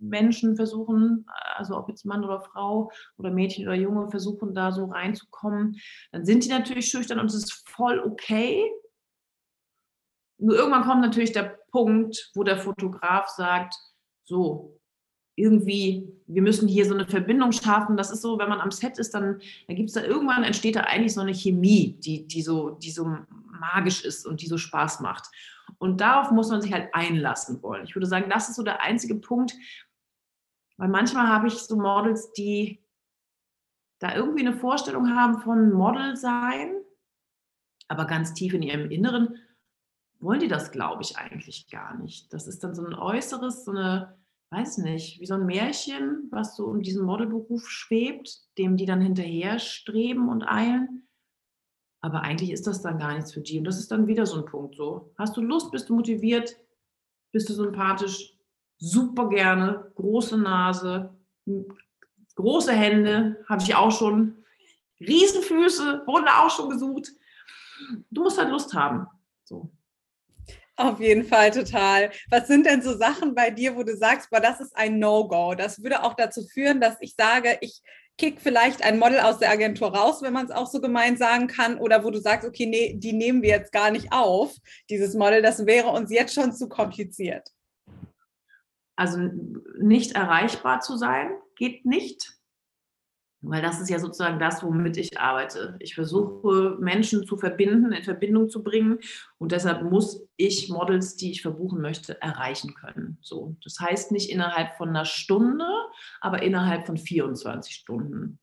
Menschen 0.00 0.56
versuchen, 0.56 1.26
also 1.54 1.76
ob 1.76 1.90
jetzt 1.90 2.06
Mann 2.06 2.24
oder 2.24 2.40
Frau 2.40 2.90
oder 3.18 3.30
Mädchen 3.30 3.66
oder 3.66 3.76
Junge 3.76 4.08
versuchen, 4.08 4.54
da 4.54 4.72
so 4.72 4.86
reinzukommen, 4.86 5.78
dann 6.12 6.24
sind 6.24 6.46
die 6.46 6.48
natürlich 6.48 6.86
schüchtern 6.86 7.20
und 7.20 7.26
es 7.26 7.34
ist 7.34 7.68
voll 7.68 7.98
okay. 8.00 8.64
Nur 10.38 10.56
irgendwann 10.56 10.84
kommt 10.84 11.02
natürlich 11.02 11.32
der 11.32 11.58
Punkt, 11.72 12.30
wo 12.34 12.42
der 12.42 12.56
Fotograf 12.56 13.28
sagt, 13.28 13.74
so, 14.24 14.75
irgendwie, 15.36 16.08
wir 16.26 16.42
müssen 16.42 16.66
hier 16.66 16.86
so 16.86 16.94
eine 16.94 17.06
Verbindung 17.06 17.52
schaffen. 17.52 17.96
Das 17.96 18.10
ist 18.10 18.22
so, 18.22 18.38
wenn 18.38 18.48
man 18.48 18.60
am 18.60 18.70
Set 18.70 18.98
ist, 18.98 19.14
dann, 19.14 19.40
dann 19.66 19.76
gibt 19.76 19.90
es 19.90 19.94
da 19.94 20.02
irgendwann 20.02 20.42
entsteht 20.42 20.76
da 20.76 20.80
eigentlich 20.80 21.14
so 21.14 21.20
eine 21.20 21.34
Chemie, 21.34 21.98
die, 22.00 22.26
die, 22.26 22.42
so, 22.42 22.70
die 22.70 22.90
so 22.90 23.16
magisch 23.50 24.04
ist 24.04 24.26
und 24.26 24.40
die 24.40 24.46
so 24.46 24.56
Spaß 24.58 25.00
macht. 25.00 25.26
Und 25.78 26.00
darauf 26.00 26.30
muss 26.30 26.50
man 26.50 26.62
sich 26.62 26.72
halt 26.72 26.88
einlassen 26.94 27.62
wollen. 27.62 27.84
Ich 27.84 27.94
würde 27.94 28.06
sagen, 28.06 28.30
das 28.30 28.48
ist 28.48 28.56
so 28.56 28.62
der 28.62 28.80
einzige 28.80 29.16
Punkt, 29.16 29.54
weil 30.78 30.88
manchmal 30.88 31.28
habe 31.28 31.48
ich 31.48 31.54
so 31.54 31.76
Models, 31.76 32.32
die 32.32 32.82
da 33.98 34.14
irgendwie 34.14 34.46
eine 34.46 34.54
Vorstellung 34.54 35.14
haben 35.14 35.38
von 35.40 35.72
Model 35.72 36.16
sein, 36.16 36.74
aber 37.88 38.06
ganz 38.06 38.34
tief 38.34 38.54
in 38.54 38.62
ihrem 38.62 38.90
Inneren 38.90 39.36
wollen 40.18 40.40
die 40.40 40.48
das, 40.48 40.70
glaube 40.72 41.02
ich, 41.02 41.16
eigentlich 41.18 41.68
gar 41.68 41.96
nicht. 41.96 42.32
Das 42.32 42.46
ist 42.46 42.64
dann 42.64 42.74
so 42.74 42.84
ein 42.84 42.94
äußeres, 42.94 43.64
so 43.64 43.70
eine, 43.70 44.18
weiß 44.56 44.78
nicht, 44.78 45.20
wie 45.20 45.26
so 45.26 45.34
ein 45.34 45.44
Märchen, 45.44 46.28
was 46.30 46.56
so 46.56 46.64
um 46.64 46.80
diesen 46.80 47.04
Modelberuf 47.04 47.68
schwebt, 47.68 48.40
dem 48.56 48.78
die 48.78 48.86
dann 48.86 49.02
hinterher 49.02 49.58
streben 49.58 50.30
und 50.30 50.44
eilen. 50.44 51.06
Aber 52.00 52.22
eigentlich 52.22 52.52
ist 52.52 52.66
das 52.66 52.80
dann 52.80 52.98
gar 52.98 53.14
nichts 53.14 53.34
für 53.34 53.40
die. 53.40 53.58
Und 53.58 53.64
das 53.64 53.78
ist 53.78 53.90
dann 53.90 54.06
wieder 54.06 54.24
so 54.24 54.38
ein 54.38 54.46
Punkt 54.46 54.76
so. 54.76 55.12
Hast 55.18 55.36
du 55.36 55.42
Lust, 55.42 55.70
bist 55.72 55.90
du 55.90 55.96
motiviert, 55.96 56.56
bist 57.32 57.50
du 57.50 57.52
sympathisch, 57.52 58.34
super 58.78 59.28
gerne, 59.28 59.92
große 59.94 60.38
Nase, 60.38 61.14
große 62.34 62.72
Hände, 62.72 63.44
hatte 63.46 63.64
ich 63.64 63.74
auch 63.74 63.92
schon, 63.92 64.36
Riesenfüße, 65.00 66.04
wurden 66.06 66.28
auch 66.28 66.50
schon 66.50 66.70
gesucht. 66.70 67.12
Du 68.10 68.22
musst 68.22 68.38
halt 68.38 68.50
Lust 68.50 68.72
haben. 68.72 69.06
So. 69.44 69.70
Auf 70.76 71.00
jeden 71.00 71.24
Fall 71.24 71.50
total. 71.50 72.10
Was 72.30 72.48
sind 72.48 72.66
denn 72.66 72.82
so 72.82 72.96
Sachen 72.96 73.34
bei 73.34 73.50
dir, 73.50 73.76
wo 73.76 73.82
du 73.82 73.96
sagst, 73.96 74.28
boah, 74.30 74.40
das 74.40 74.60
ist 74.60 74.76
ein 74.76 74.98
No-Go? 74.98 75.54
Das 75.54 75.82
würde 75.82 76.02
auch 76.02 76.14
dazu 76.14 76.46
führen, 76.46 76.80
dass 76.80 76.96
ich 77.00 77.14
sage, 77.16 77.56
ich 77.62 77.80
kick 78.18 78.40
vielleicht 78.40 78.82
ein 78.82 78.98
Model 78.98 79.20
aus 79.20 79.38
der 79.38 79.50
Agentur 79.50 79.94
raus, 79.94 80.22
wenn 80.22 80.32
man 80.32 80.46
es 80.46 80.50
auch 80.50 80.66
so 80.66 80.80
gemein 80.80 81.16
sagen 81.16 81.46
kann, 81.46 81.78
oder 81.78 82.04
wo 82.04 82.10
du 82.10 82.18
sagst, 82.18 82.46
okay, 82.46 82.66
nee, 82.66 82.94
die 82.94 83.12
nehmen 83.12 83.42
wir 83.42 83.50
jetzt 83.50 83.72
gar 83.72 83.90
nicht 83.90 84.12
auf, 84.12 84.54
dieses 84.90 85.14
Model, 85.14 85.42
das 85.42 85.66
wäre 85.66 85.88
uns 85.88 86.10
jetzt 86.10 86.34
schon 86.34 86.52
zu 86.52 86.68
kompliziert. 86.68 87.50
Also 88.96 89.18
nicht 89.78 90.12
erreichbar 90.12 90.80
zu 90.80 90.96
sein, 90.96 91.30
geht 91.56 91.84
nicht. 91.84 92.35
Weil 93.42 93.62
das 93.62 93.80
ist 93.80 93.90
ja 93.90 93.98
sozusagen 93.98 94.38
das, 94.38 94.62
womit 94.62 94.96
ich 94.96 95.18
arbeite. 95.18 95.76
Ich 95.78 95.94
versuche, 95.94 96.76
Menschen 96.80 97.26
zu 97.26 97.36
verbinden, 97.36 97.92
in 97.92 98.02
Verbindung 98.02 98.48
zu 98.48 98.62
bringen. 98.62 98.98
Und 99.38 99.52
deshalb 99.52 99.82
muss 99.82 100.26
ich 100.36 100.68
Models, 100.68 101.16
die 101.16 101.30
ich 101.30 101.42
verbuchen 101.42 101.80
möchte, 101.80 102.20
erreichen 102.22 102.74
können. 102.74 103.18
So, 103.20 103.56
das 103.62 103.78
heißt 103.78 104.10
nicht 104.10 104.30
innerhalb 104.30 104.76
von 104.76 104.88
einer 104.88 105.04
Stunde, 105.04 105.66
aber 106.20 106.42
innerhalb 106.42 106.86
von 106.86 106.96
24 106.96 107.74
Stunden. 107.74 108.38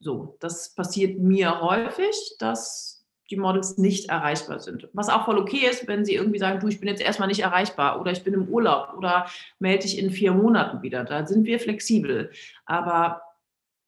So, 0.00 0.36
das 0.40 0.74
passiert 0.74 1.18
mir 1.18 1.60
häufig, 1.60 2.36
dass 2.38 2.94
die 3.30 3.36
Models 3.36 3.78
nicht 3.78 4.10
erreichbar 4.10 4.60
sind. 4.60 4.88
Was 4.92 5.08
auch 5.08 5.24
voll 5.24 5.38
okay 5.38 5.66
ist, 5.70 5.88
wenn 5.88 6.04
sie 6.04 6.14
irgendwie 6.14 6.38
sagen, 6.38 6.60
du, 6.60 6.68
ich 6.68 6.78
bin 6.78 6.88
jetzt 6.88 7.00
erstmal 7.00 7.28
nicht 7.28 7.40
erreichbar 7.40 8.00
oder 8.00 8.12
ich 8.12 8.22
bin 8.22 8.34
im 8.34 8.48
Urlaub 8.48 8.94
oder 8.96 9.26
melde 9.58 9.84
dich 9.84 9.98
in 9.98 10.10
vier 10.10 10.32
Monaten 10.32 10.82
wieder. 10.82 11.04
Da 11.04 11.26
sind 11.26 11.46
wir 11.46 11.58
flexibel. 11.58 12.30
Aber 12.66 13.22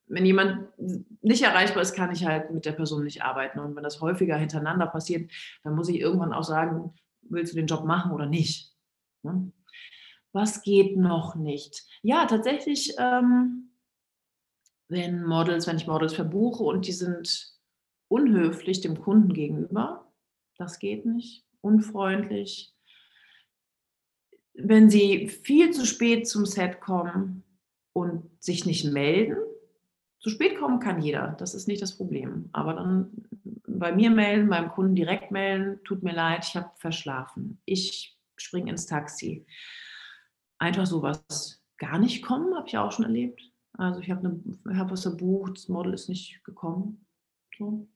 wenn 0.08 0.24
jemand 0.24 0.68
nicht 1.22 1.42
erreichbar 1.42 1.82
ist, 1.82 1.94
kann 1.94 2.12
ich 2.12 2.24
halt 2.24 2.52
mit 2.52 2.64
der 2.64 2.72
Person 2.72 3.04
nicht 3.04 3.22
arbeiten. 3.22 3.58
Und 3.58 3.74
wenn 3.74 3.82
das 3.82 4.00
häufiger 4.00 4.36
hintereinander 4.36 4.86
passiert, 4.86 5.30
dann 5.64 5.74
muss 5.74 5.88
ich 5.88 6.00
irgendwann 6.00 6.32
auch 6.32 6.44
sagen, 6.44 6.94
willst 7.22 7.52
du 7.52 7.56
den 7.56 7.66
Job 7.66 7.84
machen 7.84 8.12
oder 8.12 8.26
nicht? 8.26 8.72
Ne? 9.22 9.52
Was 10.32 10.62
geht 10.62 10.96
noch 10.96 11.34
nicht? 11.34 11.84
Ja, 12.02 12.26
tatsächlich, 12.26 12.94
ähm, 12.98 13.72
wenn 14.88 15.24
Models, 15.24 15.66
wenn 15.66 15.76
ich 15.76 15.86
Models 15.86 16.14
verbuche 16.14 16.62
und 16.62 16.86
die 16.86 16.92
sind 16.92 17.54
unhöflich 18.08 18.80
dem 18.80 19.00
Kunden 19.00 19.32
gegenüber, 19.32 20.12
das 20.56 20.78
geht 20.78 21.04
nicht. 21.04 21.44
Unfreundlich. 21.60 22.72
Wenn 24.54 24.88
sie 24.88 25.28
viel 25.28 25.72
zu 25.72 25.84
spät 25.84 26.28
zum 26.28 26.46
Set 26.46 26.80
kommen 26.80 27.42
und 27.92 28.30
sich 28.40 28.64
nicht 28.64 28.84
melden, 28.84 29.36
zu 30.18 30.30
spät 30.30 30.58
kommen 30.58 30.80
kann 30.80 31.02
jeder, 31.02 31.36
das 31.38 31.54
ist 31.54 31.68
nicht 31.68 31.82
das 31.82 31.96
Problem. 31.96 32.48
Aber 32.52 32.74
dann 32.74 33.26
bei 33.66 33.92
mir 33.92 34.10
melden, 34.10 34.48
beim 34.48 34.70
Kunden 34.70 34.94
direkt 34.94 35.30
melden, 35.30 35.82
tut 35.84 36.02
mir 36.02 36.14
leid, 36.14 36.44
ich 36.46 36.56
habe 36.56 36.70
verschlafen. 36.76 37.60
Ich 37.64 38.16
springe 38.36 38.70
ins 38.70 38.86
Taxi. 38.86 39.46
Einfach 40.58 40.86
sowas 40.86 41.62
gar 41.78 41.98
nicht 41.98 42.22
kommen, 42.24 42.54
habe 42.54 42.66
ich 42.66 42.78
auch 42.78 42.92
schon 42.92 43.04
erlebt. 43.04 43.42
Also 43.74 44.00
ich 44.00 44.10
habe 44.10 44.40
hab 44.74 44.90
was 44.90 45.02
verbucht, 45.02 45.56
das 45.56 45.68
Model 45.68 45.92
ist 45.92 46.08
nicht 46.08 46.42
gekommen. 46.44 47.06
So. 47.58 47.88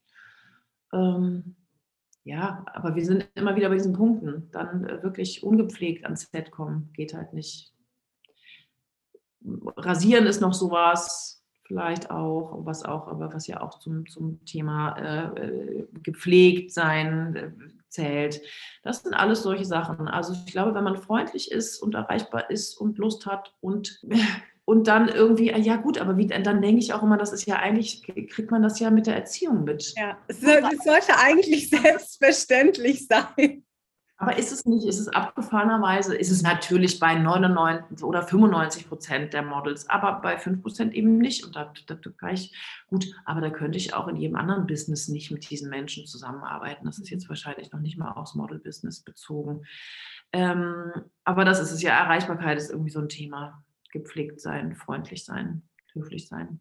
Ähm, 0.93 1.55
ja, 2.23 2.63
aber 2.73 2.95
wir 2.95 3.03
sind 3.03 3.27
immer 3.33 3.55
wieder 3.55 3.69
bei 3.69 3.75
diesen 3.75 3.93
Punkten. 3.93 4.49
Dann 4.51 4.85
äh, 4.85 5.01
wirklich 5.01 5.43
ungepflegt 5.43 6.03
ans 6.03 6.29
Set 6.31 6.51
kommen, 6.51 6.91
geht 6.93 7.15
halt 7.15 7.33
nicht. 7.33 7.73
Rasieren 9.43 10.27
ist 10.27 10.39
noch 10.39 10.53
sowas, 10.53 11.40
vielleicht 11.71 12.11
auch, 12.11 12.65
was 12.65 12.83
auch, 12.83 13.07
aber 13.07 13.33
was 13.33 13.47
ja 13.47 13.61
auch 13.61 13.79
zum, 13.79 14.05
zum 14.07 14.43
Thema 14.43 14.97
äh, 14.97 15.41
äh, 15.41 15.87
gepflegt 16.03 16.73
sein 16.73 17.35
äh, 17.35 17.51
zählt. 17.87 18.41
Das 18.83 19.03
sind 19.03 19.13
alles 19.13 19.43
solche 19.43 19.63
Sachen. 19.63 20.09
Also 20.09 20.33
ich 20.33 20.51
glaube, 20.51 20.75
wenn 20.75 20.83
man 20.83 20.97
freundlich 20.97 21.49
ist 21.49 21.81
und 21.81 21.95
erreichbar 21.95 22.49
ist 22.49 22.75
und 22.75 22.97
Lust 22.97 23.25
hat 23.25 23.53
und 23.61 24.01
und 24.65 24.87
dann 24.87 25.07
irgendwie, 25.07 25.51
ja 25.51 25.77
gut, 25.77 25.97
aber 25.97 26.17
wie, 26.17 26.27
dann 26.27 26.61
denke 26.61 26.79
ich 26.79 26.93
auch 26.93 27.03
immer, 27.03 27.17
das 27.17 27.33
ist 27.33 27.45
ja 27.45 27.55
eigentlich, 27.55 28.03
kriegt 28.03 28.51
man 28.51 28.61
das 28.61 28.79
ja 28.79 28.91
mit 28.91 29.07
der 29.07 29.15
Erziehung 29.15 29.63
mit. 29.63 29.93
Ja, 29.97 30.17
es 30.27 30.41
sollte 30.41 31.17
eigentlich 31.17 31.69
selbstverständlich 31.81 33.07
sein. 33.07 33.63
Aber 34.21 34.37
ist 34.37 34.51
es 34.51 34.65
nicht, 34.65 34.85
ist 34.85 34.99
es 34.99 35.07
abgefahrenerweise, 35.07 36.15
ist 36.15 36.29
es 36.29 36.43
natürlich 36.43 36.99
bei 36.99 37.15
99 37.15 38.03
oder 38.03 38.21
95 38.21 38.87
Prozent 38.87 39.33
der 39.33 39.41
Models, 39.41 39.89
aber 39.89 40.21
bei 40.21 40.37
5 40.37 40.61
Prozent 40.61 40.93
eben 40.93 41.17
nicht. 41.17 41.43
Und 41.43 41.55
da, 41.55 41.73
da, 41.87 41.95
da 41.95 42.29
ich, 42.29 42.55
gut, 42.85 43.07
aber 43.25 43.41
da 43.41 43.49
könnte 43.49 43.79
ich 43.79 43.95
auch 43.95 44.07
in 44.07 44.17
jedem 44.17 44.35
anderen 44.35 44.67
Business 44.67 45.07
nicht 45.07 45.31
mit 45.31 45.49
diesen 45.49 45.71
Menschen 45.71 46.05
zusammenarbeiten. 46.05 46.85
Das 46.85 46.99
ist 46.99 47.09
jetzt 47.09 47.29
wahrscheinlich 47.29 47.71
noch 47.71 47.79
nicht 47.79 47.97
mal 47.97 48.11
aufs 48.11 48.35
Model-Business 48.35 48.99
bezogen. 48.99 49.65
Ähm, 50.33 50.91
aber 51.23 51.43
das 51.43 51.59
ist 51.59 51.71
es 51.71 51.81
ja, 51.81 51.97
Erreichbarkeit 51.97 52.59
ist 52.59 52.69
irgendwie 52.69 52.91
so 52.91 52.99
ein 52.99 53.09
Thema. 53.09 53.63
Gepflegt 53.91 54.39
sein, 54.39 54.75
freundlich 54.75 55.25
sein, 55.25 55.63
höflich 55.93 56.27
sein. 56.27 56.59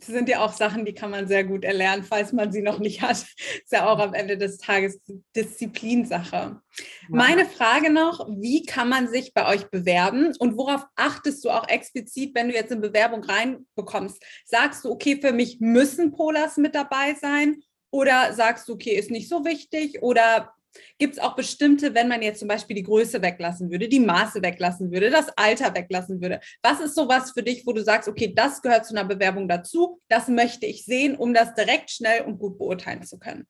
Das 0.00 0.08
sind 0.08 0.28
ja 0.28 0.44
auch 0.44 0.52
Sachen, 0.52 0.84
die 0.84 0.94
kann 0.94 1.10
man 1.10 1.28
sehr 1.28 1.44
gut 1.44 1.64
erlernen, 1.64 2.04
falls 2.04 2.32
man 2.32 2.50
sie 2.52 2.62
noch 2.62 2.78
nicht 2.78 3.02
hat. 3.02 3.16
Ist 3.62 3.72
ja 3.72 3.88
auch 3.88 3.98
am 3.98 4.14
Ende 4.14 4.38
des 4.38 4.58
Tages 4.58 5.00
Disziplinsache. 5.36 6.36
Ja. 6.36 6.60
Meine 7.08 7.44
Frage 7.44 7.92
noch, 7.92 8.26
wie 8.28 8.64
kann 8.64 8.88
man 8.88 9.08
sich 9.08 9.34
bei 9.34 9.46
euch 9.46 9.70
bewerben 9.70 10.34
und 10.38 10.56
worauf 10.56 10.86
achtest 10.96 11.44
du 11.44 11.50
auch 11.50 11.68
explizit, 11.68 12.34
wenn 12.34 12.48
du 12.48 12.54
jetzt 12.54 12.72
eine 12.72 12.80
Bewerbung 12.80 13.22
reinbekommst? 13.22 14.22
Sagst 14.46 14.84
du, 14.84 14.90
okay, 14.90 15.18
für 15.20 15.32
mich 15.32 15.60
müssen 15.60 16.12
Polas 16.12 16.56
mit 16.56 16.74
dabei 16.74 17.14
sein? 17.20 17.62
Oder 17.90 18.32
sagst 18.34 18.68
du, 18.68 18.74
okay, 18.74 18.94
ist 18.94 19.10
nicht 19.10 19.28
so 19.28 19.44
wichtig? 19.44 20.02
Oder 20.02 20.54
Gibt 20.98 21.14
es 21.14 21.18
auch 21.18 21.34
bestimmte, 21.34 21.94
wenn 21.94 22.08
man 22.08 22.22
jetzt 22.22 22.38
zum 22.38 22.48
Beispiel 22.48 22.76
die 22.76 22.82
Größe 22.82 23.22
weglassen 23.22 23.70
würde, 23.70 23.88
die 23.88 24.00
Maße 24.00 24.42
weglassen 24.42 24.92
würde, 24.92 25.10
das 25.10 25.28
Alter 25.36 25.74
weglassen 25.74 26.20
würde? 26.20 26.40
Was 26.62 26.80
ist 26.80 26.94
sowas 26.94 27.32
für 27.32 27.42
dich, 27.42 27.66
wo 27.66 27.72
du 27.72 27.82
sagst, 27.82 28.08
okay, 28.08 28.32
das 28.34 28.62
gehört 28.62 28.86
zu 28.86 28.94
einer 28.94 29.08
Bewerbung 29.08 29.48
dazu, 29.48 30.00
das 30.08 30.28
möchte 30.28 30.66
ich 30.66 30.84
sehen, 30.84 31.16
um 31.16 31.34
das 31.34 31.54
direkt 31.54 31.90
schnell 31.90 32.22
und 32.22 32.38
gut 32.38 32.58
beurteilen 32.58 33.02
zu 33.02 33.18
können? 33.18 33.46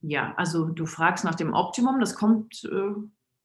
Ja, 0.00 0.34
also 0.36 0.66
du 0.66 0.86
fragst 0.86 1.24
nach 1.24 1.34
dem 1.34 1.54
Optimum, 1.54 2.00
das 2.00 2.14
kommt 2.14 2.64
äh, 2.64 2.94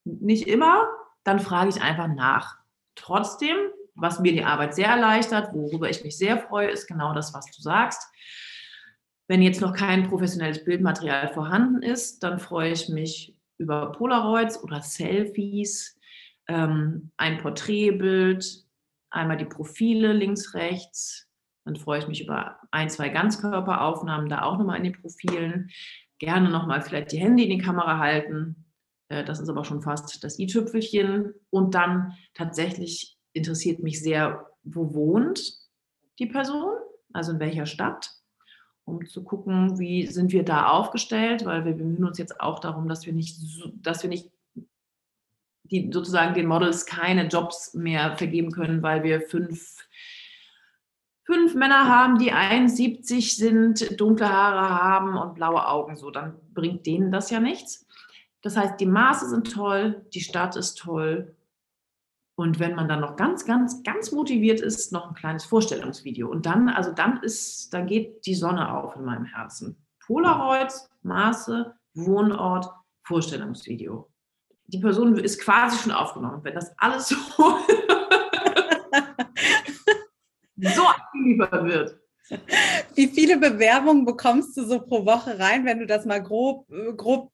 nicht 0.03 0.47
immer, 0.47 0.87
dann 1.23 1.39
frage 1.39 1.69
ich 1.69 1.81
einfach 1.81 2.07
nach. 2.07 2.57
Trotzdem, 2.95 3.55
was 3.95 4.19
mir 4.19 4.33
die 4.33 4.43
Arbeit 4.43 4.75
sehr 4.75 4.87
erleichtert, 4.87 5.53
worüber 5.53 5.89
ich 5.89 6.03
mich 6.03 6.17
sehr 6.17 6.37
freue, 6.37 6.69
ist 6.69 6.87
genau 6.87 7.13
das, 7.13 7.33
was 7.33 7.45
du 7.45 7.61
sagst. 7.61 8.07
Wenn 9.29 9.43
jetzt 9.43 9.61
noch 9.61 9.73
kein 9.73 10.07
professionelles 10.07 10.65
Bildmaterial 10.65 11.27
vorhanden 11.27 11.83
ist, 11.83 12.23
dann 12.23 12.39
freue 12.39 12.71
ich 12.71 12.89
mich 12.89 13.37
über 13.59 13.91
Polaroids 13.91 14.61
oder 14.63 14.81
Selfies, 14.81 15.99
ähm, 16.47 17.11
ein 17.15 17.37
Porträtbild, 17.37 18.65
einmal 19.11 19.37
die 19.37 19.45
Profile 19.45 20.13
links, 20.13 20.55
rechts. 20.55 21.27
Dann 21.63 21.75
freue 21.75 21.99
ich 21.99 22.07
mich 22.07 22.23
über 22.23 22.59
ein, 22.71 22.89
zwei 22.89 23.09
Ganzkörperaufnahmen, 23.09 24.29
da 24.29 24.41
auch 24.41 24.57
nochmal 24.57 24.77
in 24.77 24.85
den 24.85 24.99
Profilen. 24.99 25.69
Gerne 26.17 26.49
nochmal 26.49 26.81
vielleicht 26.81 27.11
die 27.11 27.19
Hände 27.19 27.43
in 27.43 27.51
die 27.51 27.63
Kamera 27.63 27.99
halten. 27.99 28.65
Äh, 29.09 29.23
das 29.23 29.39
ist 29.39 29.49
aber 29.49 29.63
schon 29.63 29.83
fast 29.83 30.23
das 30.23 30.39
i-Tüpfelchen. 30.39 31.35
Und 31.51 31.75
dann 31.75 32.13
tatsächlich 32.33 33.19
interessiert 33.33 33.83
mich 33.83 34.01
sehr, 34.01 34.47
wo 34.63 34.95
wohnt 34.95 35.53
die 36.17 36.25
Person, 36.25 36.73
also 37.13 37.33
in 37.33 37.39
welcher 37.39 37.67
Stadt 37.67 38.18
um 38.89 39.05
zu 39.05 39.23
gucken, 39.23 39.79
wie 39.79 40.07
sind 40.07 40.31
wir 40.31 40.43
da 40.43 40.69
aufgestellt, 40.69 41.45
weil 41.45 41.65
wir 41.65 41.73
bemühen 41.73 42.03
uns 42.03 42.17
jetzt 42.17 42.41
auch 42.41 42.59
darum, 42.59 42.87
dass 42.89 43.05
wir 43.05 43.13
nicht, 43.13 43.37
dass 43.81 44.03
wir 44.03 44.09
nicht 44.09 44.29
die 45.71 45.89
sozusagen 45.91 46.33
den 46.33 46.47
Models 46.47 46.85
keine 46.85 47.27
Jobs 47.27 47.73
mehr 47.73 48.17
vergeben 48.17 48.51
können, 48.51 48.81
weil 48.81 49.03
wir 49.03 49.21
fünf, 49.21 49.77
fünf 51.23 51.53
Männer 51.53 51.87
haben, 51.87 52.17
die 52.17 52.33
1,70 52.33 53.35
sind, 53.35 53.99
dunkle 53.99 54.29
Haare 54.29 54.69
haben 54.69 55.15
und 55.17 55.35
blaue 55.35 55.67
Augen. 55.67 55.95
So, 55.95 56.09
dann 56.11 56.35
bringt 56.53 56.85
denen 56.85 57.11
das 57.11 57.29
ja 57.29 57.39
nichts. 57.39 57.87
Das 58.41 58.57
heißt, 58.57 58.79
die 58.79 58.85
Maße 58.85 59.29
sind 59.29 59.53
toll, 59.53 60.05
die 60.13 60.21
Stadt 60.21 60.55
ist 60.55 60.75
toll. 60.75 61.35
Und 62.39 62.57
wenn 62.57 62.73
man 62.73 62.87
dann 62.87 63.01
noch 63.01 63.17
ganz, 63.17 63.43
ganz, 63.43 63.83
ganz 63.83 64.13
motiviert 64.13 64.61
ist, 64.61 64.93
noch 64.93 65.09
ein 65.09 65.13
kleines 65.13 65.43
Vorstellungsvideo. 65.43 66.29
Und 66.29 66.45
dann, 66.45 66.69
also 66.69 66.93
dann 66.93 67.21
ist, 67.21 67.73
dann 67.73 67.85
geht 67.85 68.25
die 68.25 68.33
Sonne 68.33 68.73
auf 68.73 68.95
in 68.95 69.03
meinem 69.03 69.25
Herzen. 69.25 69.75
Polaroid, 69.99 70.71
Maße, 71.01 71.75
Wohnort, 71.95 72.71
Vorstellungsvideo. 73.03 74.09
Die 74.67 74.79
Person 74.79 75.17
ist 75.17 75.41
quasi 75.41 75.79
schon 75.79 75.91
aufgenommen. 75.91 76.41
Wenn 76.41 76.55
das 76.55 76.71
alles 76.77 77.09
so, 77.09 77.17
so 80.55 80.83
abgeliefert 80.83 81.65
wird. 81.65 81.99
Wie 82.95 83.07
viele 83.07 83.35
Bewerbungen 83.35 84.05
bekommst 84.05 84.55
du 84.55 84.63
so 84.63 84.79
pro 84.79 85.05
Woche 85.05 85.37
rein, 85.39 85.65
wenn 85.65 85.79
du 85.79 85.85
das 85.85 86.05
mal 86.05 86.23
grob, 86.23 86.65
grob 86.95 87.33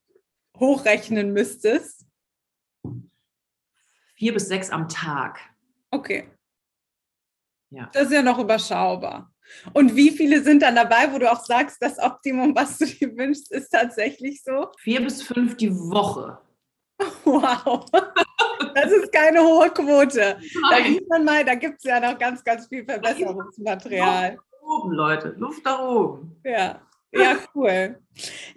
hochrechnen 0.57 1.31
müsstest? 1.31 2.07
Vier 4.15 4.33
bis 4.33 4.47
sechs 4.47 4.69
am 4.69 4.87
Tag. 4.87 5.39
Okay. 5.91 6.29
Ja. 7.69 7.89
Das 7.93 8.03
ist 8.03 8.13
ja 8.13 8.21
noch 8.21 8.39
überschaubar. 8.39 9.31
Und 9.73 9.95
wie 9.95 10.11
viele 10.11 10.41
sind 10.41 10.61
dann 10.61 10.75
dabei, 10.75 11.11
wo 11.11 11.19
du 11.19 11.31
auch 11.31 11.43
sagst, 11.43 11.77
das 11.81 11.99
Optimum, 11.99 12.55
was 12.55 12.77
du 12.77 12.85
dir 12.85 13.15
wünschst, 13.15 13.51
ist 13.51 13.69
tatsächlich 13.69 14.41
so? 14.43 14.71
Vier 14.79 15.01
bis 15.01 15.21
fünf 15.21 15.57
die 15.57 15.73
Woche. 15.73 16.39
Wow. 17.25 17.85
Das 18.73 18.91
ist 18.91 19.11
keine 19.11 19.41
hohe 19.41 19.69
Quote. 19.69 20.37
Nein. 20.69 20.95
Da 20.95 21.17
man 21.17 21.25
mal, 21.25 21.43
da 21.43 21.55
gibt 21.55 21.77
es 21.79 21.83
ja 21.83 21.99
noch 21.99 22.17
ganz, 22.17 22.43
ganz 22.43 22.67
viel 22.67 22.85
Verbesserungsmaterial. 22.85 24.35
Luft 24.35 24.45
nach 24.51 24.67
oben, 24.67 24.91
Leute. 24.91 25.35
Luft 25.37 25.65
nach 25.65 25.79
oben. 25.79 26.39
Ja. 26.45 26.81
Ja, 27.11 27.37
cool. 27.53 27.99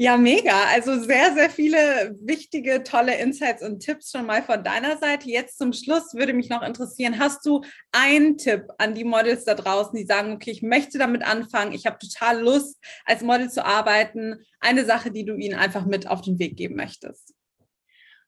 Ja, 0.00 0.16
mega. 0.16 0.62
Also 0.72 0.96
sehr, 1.00 1.34
sehr 1.34 1.50
viele 1.50 2.16
wichtige, 2.20 2.84
tolle 2.84 3.18
Insights 3.18 3.64
und 3.64 3.80
Tipps 3.80 4.12
schon 4.12 4.26
mal 4.26 4.44
von 4.44 4.62
deiner 4.62 4.96
Seite. 4.96 5.28
Jetzt 5.28 5.58
zum 5.58 5.72
Schluss 5.72 6.14
würde 6.14 6.34
mich 6.34 6.48
noch 6.48 6.62
interessieren, 6.62 7.18
hast 7.18 7.44
du 7.44 7.62
einen 7.90 8.38
Tipp 8.38 8.68
an 8.78 8.94
die 8.94 9.02
Models 9.02 9.44
da 9.44 9.54
draußen, 9.54 9.98
die 9.98 10.06
sagen, 10.06 10.34
okay, 10.34 10.52
ich 10.52 10.62
möchte 10.62 10.98
damit 10.98 11.24
anfangen, 11.24 11.72
ich 11.72 11.84
habe 11.84 11.98
total 11.98 12.40
Lust, 12.40 12.78
als 13.06 13.22
Model 13.22 13.50
zu 13.50 13.64
arbeiten. 13.64 14.36
Eine 14.60 14.84
Sache, 14.84 15.10
die 15.10 15.24
du 15.24 15.34
ihnen 15.34 15.58
einfach 15.58 15.84
mit 15.84 16.06
auf 16.06 16.20
den 16.20 16.38
Weg 16.38 16.56
geben 16.56 16.76
möchtest. 16.76 17.34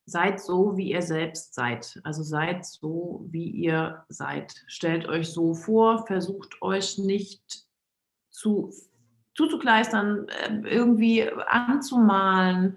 Seid 0.06 0.40
so, 0.40 0.76
wie 0.76 0.90
ihr 0.90 1.02
selbst 1.02 1.54
seid. 1.54 2.00
Also 2.02 2.24
seid 2.24 2.66
so, 2.66 3.28
wie 3.30 3.48
ihr 3.48 4.04
seid. 4.08 4.52
Stellt 4.66 5.06
euch 5.06 5.28
so 5.28 5.54
vor, 5.54 6.04
versucht 6.08 6.60
euch 6.62 6.98
nicht 6.98 7.68
zu 8.30 8.72
zuzukleistern, 9.34 10.26
ähm, 10.46 10.64
irgendwie 10.64 11.30
anzumalen, 11.30 12.76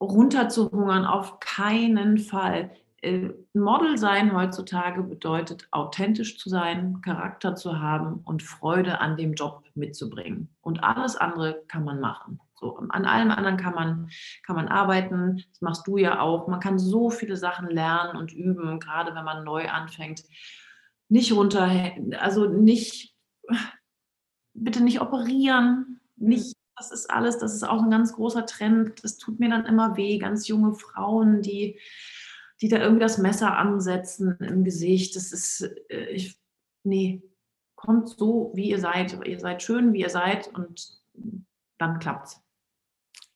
runterzuhungern, 0.00 1.04
auf 1.04 1.40
keinen 1.40 2.18
Fall. 2.18 2.70
Äh, 3.02 3.30
Model 3.52 3.98
sein 3.98 4.34
heutzutage 4.34 5.02
bedeutet, 5.02 5.66
authentisch 5.70 6.38
zu 6.38 6.48
sein, 6.48 7.00
Charakter 7.02 7.54
zu 7.54 7.80
haben 7.80 8.20
und 8.24 8.42
Freude 8.42 9.00
an 9.00 9.16
dem 9.16 9.34
Job 9.34 9.64
mitzubringen. 9.74 10.54
Und 10.60 10.84
alles 10.84 11.16
andere 11.16 11.62
kann 11.68 11.84
man 11.84 12.00
machen. 12.00 12.40
So, 12.54 12.76
an 12.76 13.04
allem 13.04 13.32
anderen 13.32 13.56
kann 13.56 13.74
man, 13.74 14.08
kann 14.46 14.54
man 14.54 14.68
arbeiten. 14.68 15.42
Das 15.50 15.60
machst 15.60 15.86
du 15.88 15.96
ja 15.96 16.20
auch. 16.20 16.46
Man 16.46 16.60
kann 16.60 16.78
so 16.78 17.10
viele 17.10 17.36
Sachen 17.36 17.68
lernen 17.68 18.16
und 18.16 18.32
üben, 18.32 18.78
gerade 18.78 19.16
wenn 19.16 19.24
man 19.24 19.42
neu 19.42 19.68
anfängt. 19.68 20.22
Nicht 21.08 21.32
runter, 21.32 21.68
also 22.20 22.46
nicht 22.46 23.16
bitte 24.54 24.82
nicht 24.82 25.00
operieren, 25.00 26.00
nicht, 26.16 26.56
das 26.76 26.90
ist 26.90 27.10
alles, 27.10 27.38
das 27.38 27.54
ist 27.54 27.64
auch 27.64 27.82
ein 27.82 27.90
ganz 27.90 28.12
großer 28.14 28.46
Trend. 28.46 29.04
Das 29.04 29.18
tut 29.18 29.40
mir 29.40 29.50
dann 29.50 29.66
immer 29.66 29.96
weh, 29.96 30.18
ganz 30.18 30.48
junge 30.48 30.74
Frauen, 30.74 31.42
die, 31.42 31.78
die 32.60 32.68
da 32.68 32.78
irgendwie 32.78 33.02
das 33.02 33.18
Messer 33.18 33.56
ansetzen 33.56 34.36
im 34.40 34.64
Gesicht. 34.64 35.16
Das 35.16 35.32
ist, 35.32 35.62
äh, 35.88 36.06
ich, 36.10 36.38
nee, 36.84 37.22
kommt 37.74 38.08
so, 38.08 38.52
wie 38.54 38.70
ihr 38.70 38.78
seid. 38.78 39.18
Ihr 39.26 39.40
seid 39.40 39.62
schön, 39.62 39.92
wie 39.92 40.00
ihr 40.00 40.10
seid 40.10 40.48
und 40.54 41.00
dann 41.78 41.98
klappt's. 41.98 42.40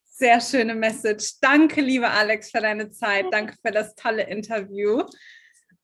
Sehr 0.05 0.41
schöne 0.41 0.75
Message. 0.75 1.41
Danke, 1.41 1.83
liebe 1.83 2.09
Alex, 2.09 2.51
für 2.51 2.61
deine 2.61 2.91
Zeit. 2.91 3.27
Danke 3.33 3.55
für 3.61 3.73
das 3.73 3.95
tolle 3.97 4.23
Interview. 4.23 5.03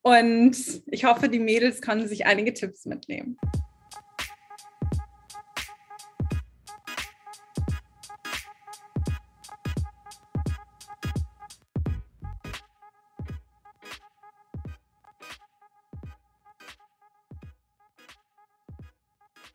Und 0.00 0.56
ich 0.86 1.04
hoffe, 1.04 1.28
die 1.28 1.38
Mädels 1.38 1.82
können 1.82 2.08
sich 2.08 2.24
einige 2.24 2.54
Tipps 2.54 2.86
mitnehmen. 2.86 3.36